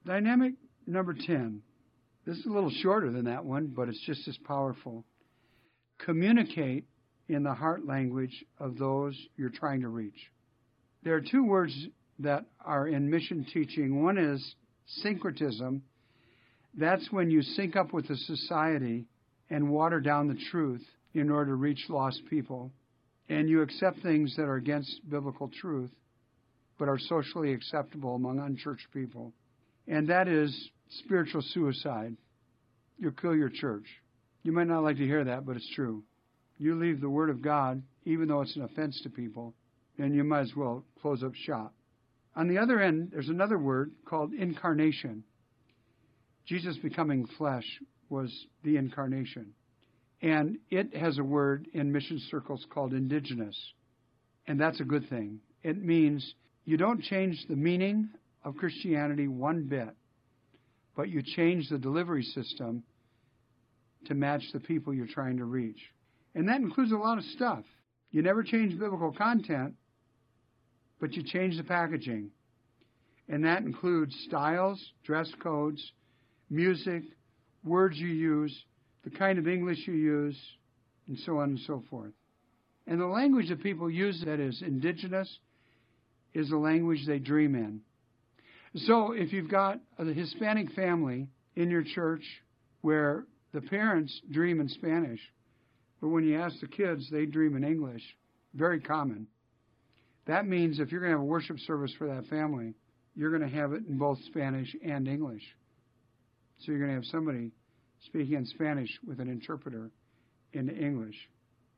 Dynamic 0.04 0.54
number 0.86 1.14
10. 1.14 1.62
This 2.26 2.36
is 2.36 2.46
a 2.46 2.50
little 2.50 2.72
shorter 2.82 3.10
than 3.10 3.24
that 3.24 3.44
one, 3.44 3.72
but 3.74 3.88
it's 3.88 4.04
just 4.06 4.28
as 4.28 4.36
powerful. 4.46 5.04
Communicate 5.98 6.84
in 7.28 7.42
the 7.42 7.54
heart 7.54 7.86
language 7.86 8.44
of 8.58 8.78
those 8.78 9.16
you're 9.36 9.50
trying 9.50 9.80
to 9.80 9.88
reach. 9.88 10.30
There 11.06 11.14
are 11.14 11.20
two 11.20 11.44
words 11.44 11.72
that 12.18 12.46
are 12.64 12.88
in 12.88 13.08
mission 13.08 13.46
teaching. 13.54 14.02
One 14.02 14.18
is 14.18 14.56
syncretism. 15.04 15.84
That's 16.76 17.12
when 17.12 17.30
you 17.30 17.42
sync 17.42 17.76
up 17.76 17.92
with 17.92 18.08
the 18.08 18.16
society 18.16 19.06
and 19.48 19.70
water 19.70 20.00
down 20.00 20.26
the 20.26 20.40
truth 20.50 20.82
in 21.14 21.30
order 21.30 21.52
to 21.52 21.54
reach 21.54 21.84
lost 21.88 22.22
people. 22.28 22.72
And 23.28 23.48
you 23.48 23.62
accept 23.62 24.02
things 24.02 24.34
that 24.34 24.46
are 24.46 24.56
against 24.56 25.08
biblical 25.08 25.48
truth, 25.60 25.92
but 26.76 26.88
are 26.88 26.98
socially 26.98 27.52
acceptable 27.52 28.16
among 28.16 28.40
unchurched 28.40 28.90
people. 28.92 29.32
And 29.86 30.08
that 30.08 30.26
is 30.26 30.70
spiritual 31.04 31.42
suicide. 31.54 32.16
You'll 32.98 33.12
kill 33.12 33.36
your 33.36 33.50
church. 33.50 33.86
You 34.42 34.50
might 34.50 34.66
not 34.66 34.82
like 34.82 34.96
to 34.96 35.06
hear 35.06 35.22
that, 35.22 35.46
but 35.46 35.54
it's 35.54 35.72
true. 35.76 36.02
You 36.58 36.74
leave 36.74 37.00
the 37.00 37.08
Word 37.08 37.30
of 37.30 37.42
God, 37.42 37.80
even 38.04 38.26
though 38.26 38.40
it's 38.40 38.56
an 38.56 38.62
offense 38.62 39.00
to 39.04 39.08
people, 39.08 39.54
and 39.98 40.14
you 40.14 40.24
might 40.24 40.40
as 40.40 40.56
well 40.56 40.84
close 41.00 41.22
up 41.22 41.34
shop. 41.34 41.74
On 42.34 42.48
the 42.48 42.58
other 42.58 42.80
end, 42.80 43.10
there's 43.12 43.28
another 43.28 43.58
word 43.58 43.92
called 44.04 44.34
incarnation. 44.34 45.24
Jesus 46.46 46.76
becoming 46.78 47.26
flesh 47.38 47.64
was 48.08 48.30
the 48.62 48.76
incarnation. 48.76 49.52
And 50.22 50.58
it 50.70 50.94
has 50.94 51.18
a 51.18 51.24
word 51.24 51.68
in 51.72 51.92
mission 51.92 52.20
circles 52.30 52.64
called 52.72 52.92
indigenous. 52.92 53.56
And 54.46 54.60
that's 54.60 54.80
a 54.80 54.84
good 54.84 55.08
thing. 55.08 55.40
It 55.62 55.82
means 55.82 56.34
you 56.64 56.76
don't 56.76 57.02
change 57.02 57.44
the 57.48 57.56
meaning 57.56 58.10
of 58.44 58.56
Christianity 58.56 59.28
one 59.28 59.64
bit, 59.64 59.90
but 60.94 61.08
you 61.08 61.22
change 61.22 61.68
the 61.68 61.78
delivery 61.78 62.22
system 62.22 62.84
to 64.06 64.14
match 64.14 64.42
the 64.52 64.60
people 64.60 64.94
you're 64.94 65.06
trying 65.06 65.38
to 65.38 65.44
reach. 65.44 65.80
And 66.34 66.48
that 66.48 66.60
includes 66.60 66.92
a 66.92 66.96
lot 66.96 67.18
of 67.18 67.24
stuff. 67.24 67.64
You 68.10 68.22
never 68.22 68.42
change 68.42 68.78
biblical 68.78 69.12
content, 69.12 69.74
but 71.00 71.12
you 71.12 71.22
change 71.22 71.56
the 71.56 71.64
packaging. 71.64 72.30
And 73.28 73.44
that 73.44 73.62
includes 73.62 74.14
styles, 74.28 74.80
dress 75.04 75.30
codes, 75.42 75.92
music, 76.48 77.02
words 77.64 77.96
you 77.98 78.08
use, 78.08 78.56
the 79.04 79.10
kind 79.10 79.38
of 79.38 79.48
English 79.48 79.78
you 79.86 79.94
use, 79.94 80.38
and 81.08 81.18
so 81.20 81.38
on 81.38 81.50
and 81.50 81.60
so 81.66 81.82
forth. 81.90 82.12
And 82.86 83.00
the 83.00 83.06
language 83.06 83.48
that 83.48 83.62
people 83.62 83.90
use 83.90 84.22
that 84.24 84.38
is 84.38 84.62
indigenous 84.62 85.38
is 86.34 86.50
the 86.50 86.56
language 86.56 87.04
they 87.06 87.18
dream 87.18 87.54
in. 87.54 87.80
So 88.74 89.12
if 89.12 89.32
you've 89.32 89.50
got 89.50 89.80
a 89.98 90.04
Hispanic 90.04 90.72
family 90.72 91.28
in 91.56 91.70
your 91.70 91.82
church 91.82 92.22
where 92.82 93.24
the 93.52 93.62
parents 93.62 94.20
dream 94.30 94.60
in 94.60 94.68
Spanish, 94.68 95.20
but 96.00 96.08
when 96.08 96.24
you 96.24 96.38
ask 96.38 96.60
the 96.60 96.68
kids, 96.68 97.08
they 97.10 97.24
dream 97.24 97.56
in 97.56 97.64
English, 97.64 98.02
very 98.54 98.80
common. 98.80 99.26
That 100.26 100.46
means 100.46 100.80
if 100.80 100.90
you're 100.90 101.00
going 101.00 101.12
to 101.12 101.18
have 101.18 101.22
a 101.22 101.24
worship 101.24 101.58
service 101.60 101.92
for 101.96 102.06
that 102.08 102.26
family, 102.26 102.74
you're 103.14 103.36
going 103.36 103.48
to 103.48 103.56
have 103.56 103.72
it 103.72 103.82
in 103.88 103.96
both 103.96 104.18
Spanish 104.24 104.74
and 104.84 105.08
English. 105.08 105.42
So 106.58 106.72
you're 106.72 106.80
going 106.80 106.90
to 106.90 106.96
have 106.96 107.04
somebody 107.06 107.52
speaking 108.06 108.34
in 108.34 108.46
Spanish 108.46 108.90
with 109.06 109.20
an 109.20 109.28
interpreter 109.28 109.90
in 110.52 110.68
English. 110.68 111.16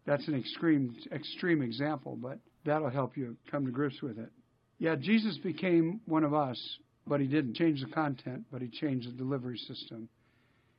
That's 0.07 0.27
an 0.29 0.35
extreme 0.35 0.97
extreme 1.13 1.63
example, 1.63 2.17
but 2.17 2.39
that'll 2.65 2.91
help 2.91 3.17
you 3.17 3.37
come 3.51 3.67
to 3.67 3.71
grips 3.71 4.01
with 4.03 4.19
it. 4.19 4.31
Yeah, 4.79 4.95
Jesus 4.97 5.37
became 5.39 6.01
one 6.07 6.25
of 6.25 6.33
us, 6.33 6.59
but 7.07 7.21
he 7.21 7.27
didn't 7.27 7.57
change 7.57 7.83
the 7.83 7.91
content, 7.91 8.45
but 8.51 8.63
he 8.63 8.69
changed 8.69 9.09
the 9.09 9.13
delivery 9.13 9.59
system. 9.59 10.09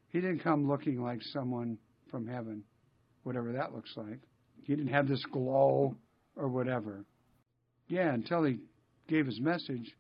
He 0.10 0.22
didn't 0.22 0.40
come 0.40 0.68
looking 0.68 1.02
like 1.04 1.22
someone 1.22 1.78
from 2.10 2.28
heaven, 2.28 2.64
whatever 3.24 3.52
that 3.54 3.74
looks 3.74 3.92
like. 3.96 4.20
He 4.64 4.76
didn't 4.76 4.94
have 4.94 5.08
this 5.08 5.24
glow 5.32 5.96
or 6.36 6.48
whatever. 6.48 7.06
Yeah, 7.90 8.14
until 8.14 8.44
he 8.44 8.60
gave 9.08 9.26
his 9.26 9.40
message 9.42 9.92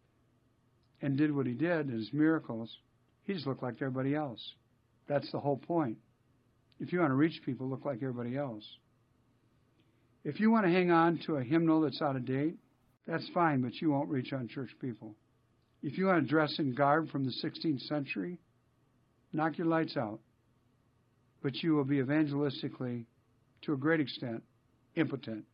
and 1.01 1.17
did 1.17 1.35
what 1.35 1.47
he 1.47 1.53
did, 1.53 1.87
and 1.87 1.93
his 1.93 2.13
miracles, 2.13 2.69
he 3.23 3.33
just 3.33 3.47
looked 3.47 3.63
like 3.63 3.75
everybody 3.75 4.15
else. 4.15 4.41
That's 5.07 5.29
the 5.31 5.39
whole 5.39 5.57
point. 5.57 5.97
If 6.79 6.93
you 6.93 6.99
want 6.99 7.11
to 7.11 7.15
reach 7.15 7.41
people, 7.45 7.67
look 7.67 7.83
like 7.83 7.97
everybody 7.97 8.37
else. 8.37 8.63
If 10.23 10.39
you 10.39 10.51
want 10.51 10.65
to 10.65 10.71
hang 10.71 10.91
on 10.91 11.19
to 11.25 11.37
a 11.37 11.43
hymnal 11.43 11.81
that's 11.81 12.01
out 12.01 12.15
of 12.15 12.25
date, 12.25 12.57
that's 13.07 13.27
fine, 13.33 13.61
but 13.61 13.73
you 13.81 13.91
won't 13.91 14.09
reach 14.09 14.31
unchurched 14.31 14.79
people. 14.79 15.15
If 15.81 15.97
you 15.97 16.05
want 16.05 16.21
to 16.21 16.29
dress 16.29 16.53
in 16.59 16.75
garb 16.75 17.09
from 17.09 17.25
the 17.25 17.33
16th 17.43 17.81
century, 17.87 18.37
knock 19.33 19.57
your 19.57 19.67
lights 19.67 19.97
out. 19.97 20.19
But 21.41 21.55
you 21.63 21.73
will 21.73 21.85
be 21.85 22.01
evangelistically, 22.01 23.05
to 23.63 23.73
a 23.73 23.77
great 23.77 24.01
extent, 24.01 24.43
impotent. 24.95 25.45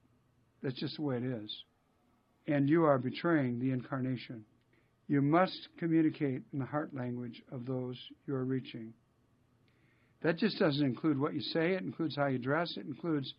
That's 0.62 0.80
just 0.80 0.98
the 0.98 1.04
way 1.04 1.18
it 1.18 1.24
is. 1.24 1.56
And 2.48 2.70
you 2.70 2.86
are 2.86 2.98
betraying 2.98 3.60
the 3.60 3.72
incarnation. 3.72 4.46
You 5.08 5.22
must 5.22 5.70
communicate 5.78 6.42
in 6.52 6.60
the 6.60 6.66
heart 6.66 6.96
language 6.96 7.42
of 7.52 7.66
those 7.66 7.98
you 8.26 8.36
are 8.36 8.46
reaching. 8.46 8.94
That 10.24 10.38
just 10.38 10.58
doesn't 10.58 10.84
include 10.84 11.20
what 11.20 11.34
you 11.34 11.42
say, 11.42 11.74
it 11.74 11.84
includes 11.84 12.16
how 12.16 12.28
you 12.28 12.40
dress, 12.40 12.74
it 12.78 12.86
includes 12.88 13.32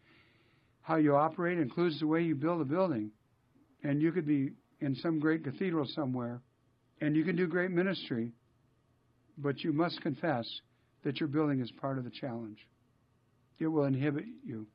how 0.83 0.97
you 0.97 1.16
operate, 1.16 1.59
it 1.59 1.62
includes 1.62 1.99
the 1.99 2.07
way 2.07 2.23
you 2.23 2.37
build 2.37 2.61
a 2.61 2.64
building. 2.64 3.11
And 3.83 4.01
you 4.01 4.12
could 4.12 4.27
be 4.27 4.53
in 4.81 4.95
some 4.97 5.19
great 5.19 5.42
cathedral 5.42 5.87
somewhere, 5.95 6.40
and 7.01 7.16
you 7.16 7.25
can 7.25 7.35
do 7.35 7.47
great 7.47 7.71
ministry, 7.71 8.33
but 9.38 9.64
you 9.64 9.73
must 9.73 10.01
confess 10.01 10.47
that 11.03 11.19
your 11.19 11.29
building 11.29 11.61
is 11.61 11.71
part 11.81 11.99
of 11.99 12.05
the 12.05 12.11
challenge. 12.11 12.59
It 13.59 13.66
will 13.66 13.85
inhibit 13.85 14.25
you. 14.45 14.66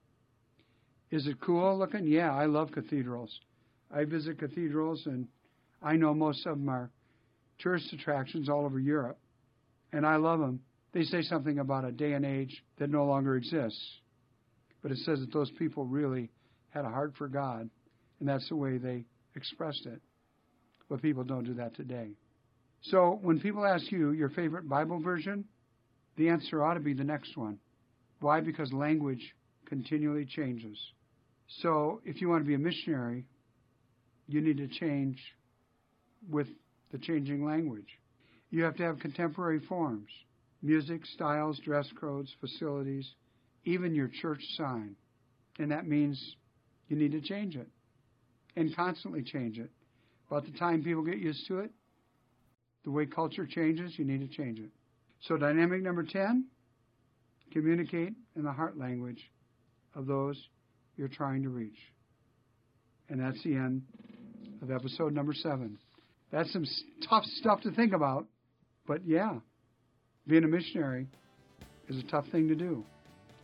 Is 1.12 1.28
it 1.28 1.40
cool 1.42 1.78
looking? 1.78 2.08
Yeah, 2.08 2.34
I 2.34 2.46
love 2.46 2.72
cathedrals. 2.72 3.32
I 3.94 4.06
visit 4.06 4.40
cathedrals, 4.40 5.06
and 5.06 5.28
I 5.82 5.96
know 5.96 6.14
most 6.14 6.46
of 6.46 6.58
them 6.58 6.70
are 6.70 6.90
tourist 7.60 7.92
attractions 7.94 8.50
all 8.50 8.66
over 8.66 8.80
Europe, 8.80 9.18
and 9.92 10.06
I 10.06 10.16
love 10.16 10.40
them. 10.40 10.62
They 10.94 11.04
say 11.04 11.22
something 11.22 11.60
about 11.60 11.86
a 11.86 11.92
day 11.92 12.14
and 12.14 12.26
age 12.26 12.64
that 12.80 12.90
no 12.90 13.06
longer 13.06 13.36
exists, 13.36 13.82
but 14.82 14.92
it 14.92 14.98
says 15.00 15.20
that 15.20 15.32
those 15.32 15.52
people 15.52 15.86
really 15.86 16.30
had 16.70 16.86
a 16.86 16.90
heart 16.90 17.14
for 17.18 17.28
God, 17.28 17.70
and 18.20 18.30
that's 18.30 18.48
the 18.50 18.56
way 18.56 18.78
they 18.78 19.06
expressed 19.36 19.86
it. 19.86 20.02
But 20.90 21.02
people 21.02 21.24
don't 21.24 21.46
do 21.46 21.54
that 21.56 21.76
today. 21.76 22.12
So 22.84 23.20
when 23.22 23.40
people 23.40 23.66
ask 23.66 23.92
you 23.92 24.12
your 24.12 24.30
favorite 24.30 24.68
Bible 24.68 25.00
version, 25.00 25.46
the 26.18 26.30
answer 26.30 26.64
ought 26.64 26.74
to 26.74 26.80
be 26.80 26.94
the 26.94 27.04
next 27.04 27.38
one. 27.38 27.60
Why? 28.20 28.42
Because 28.42 28.74
language 28.74 29.34
continually 29.66 30.26
changes. 30.26 30.78
So 31.62 32.02
if 32.06 32.22
you 32.22 32.30
want 32.30 32.44
to 32.44 32.48
be 32.48 32.56
a 32.56 32.60
missionary, 32.60 33.26
you 34.32 34.42
need 34.42 34.58
to 34.58 34.68
change 34.68 35.18
with 36.30 36.48
the 36.92 36.98
changing 36.98 37.46
language. 37.46 37.88
You 38.50 38.64
have 38.64 38.76
to 38.78 38.84
have 38.84 39.00
contemporary 39.00 39.60
forms 39.60 40.10
music, 40.64 41.02
styles, 41.16 41.60
dress 41.66 41.88
codes, 42.00 42.32
facilities, 42.40 43.16
even 43.66 43.96
your 43.96 44.08
church 44.22 44.42
sign. 44.58 44.96
And 45.58 45.72
that 45.72 45.88
means 45.88 46.36
you 46.88 46.96
need 46.96 47.14
to 47.14 47.22
change 47.22 47.56
it 47.56 47.68
and 48.56 48.76
constantly 48.76 49.24
change 49.24 49.58
it. 49.58 49.72
About 50.30 50.46
the 50.46 50.58
time 50.60 50.84
people 50.84 51.04
get 51.04 51.18
used 51.18 51.48
to 51.48 51.60
it, 51.60 51.72
the 52.84 52.92
way 52.92 53.08
culture 53.08 53.48
changes, 53.48 53.94
you 53.98 54.06
need 54.06 54.20
to 54.20 54.28
change 54.28 54.60
it. 54.60 54.70
So, 55.22 55.38
dynamic 55.38 55.82
number 55.82 56.04
10 56.04 56.46
communicate 57.52 58.14
in 58.36 58.44
the 58.44 58.52
heart 58.52 58.78
language 58.78 59.30
of 59.96 60.06
those 60.08 60.42
you're 60.96 61.08
trying 61.08 61.44
to 61.44 61.50
reach. 61.50 61.78
And 63.10 63.20
that's 63.20 63.42
the 63.44 63.56
end 63.56 63.84
of 64.62 64.72
episode 64.72 65.14
number 65.14 65.34
7. 65.34 65.78
That's 66.32 66.52
some 66.54 66.66
tough 67.10 67.26
stuff 67.26 67.62
to 67.62 67.72
think 67.72 67.94
about, 67.94 68.26
but 68.88 69.06
yeah, 69.06 69.40
being 70.28 70.44
a 70.44 70.48
missionary 70.48 71.08
is 71.90 71.98
a 71.98 72.04
tough 72.04 72.28
thing 72.28 72.48
to 72.48 72.56
do. 72.56 72.86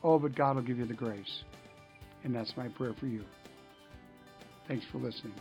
Oh, 0.03 0.19
but 0.19 0.35
God 0.35 0.55
will 0.55 0.63
give 0.63 0.77
you 0.77 0.85
the 0.85 0.93
grace. 0.93 1.43
And 2.23 2.33
that's 2.35 2.55
my 2.55 2.67
prayer 2.69 2.93
for 2.99 3.07
you. 3.07 3.23
Thanks 4.67 4.85
for 4.91 4.99
listening. 4.99 5.33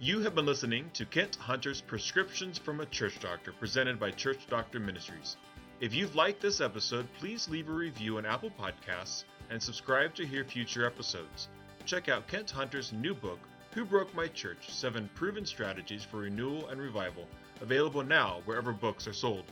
You 0.00 0.20
have 0.20 0.34
been 0.34 0.46
listening 0.46 0.90
to 0.94 1.04
Kent 1.06 1.36
Hunter's 1.36 1.80
Prescriptions 1.80 2.58
from 2.58 2.80
a 2.80 2.86
Church 2.86 3.20
Doctor, 3.20 3.52
presented 3.58 4.00
by 4.00 4.10
Church 4.10 4.38
Doctor 4.50 4.80
Ministries. 4.80 5.36
If 5.80 5.94
you've 5.94 6.14
liked 6.14 6.40
this 6.40 6.60
episode, 6.60 7.06
please 7.18 7.48
leave 7.48 7.68
a 7.68 7.72
review 7.72 8.18
on 8.18 8.26
Apple 8.26 8.50
Podcasts 8.50 9.24
and 9.50 9.62
subscribe 9.62 10.14
to 10.14 10.26
hear 10.26 10.44
future 10.44 10.86
episodes. 10.86 11.48
Check 11.84 12.08
out 12.08 12.28
Kent 12.28 12.50
Hunter's 12.50 12.92
new 12.92 13.14
book, 13.14 13.38
Who 13.74 13.86
Broke 13.86 14.14
My 14.14 14.28
Church 14.28 14.70
Seven 14.70 15.08
Proven 15.14 15.46
Strategies 15.46 16.04
for 16.04 16.18
Renewal 16.18 16.68
and 16.68 16.78
Revival, 16.78 17.26
available 17.62 18.02
now 18.02 18.42
wherever 18.44 18.70
books 18.70 19.08
are 19.08 19.14
sold. 19.14 19.44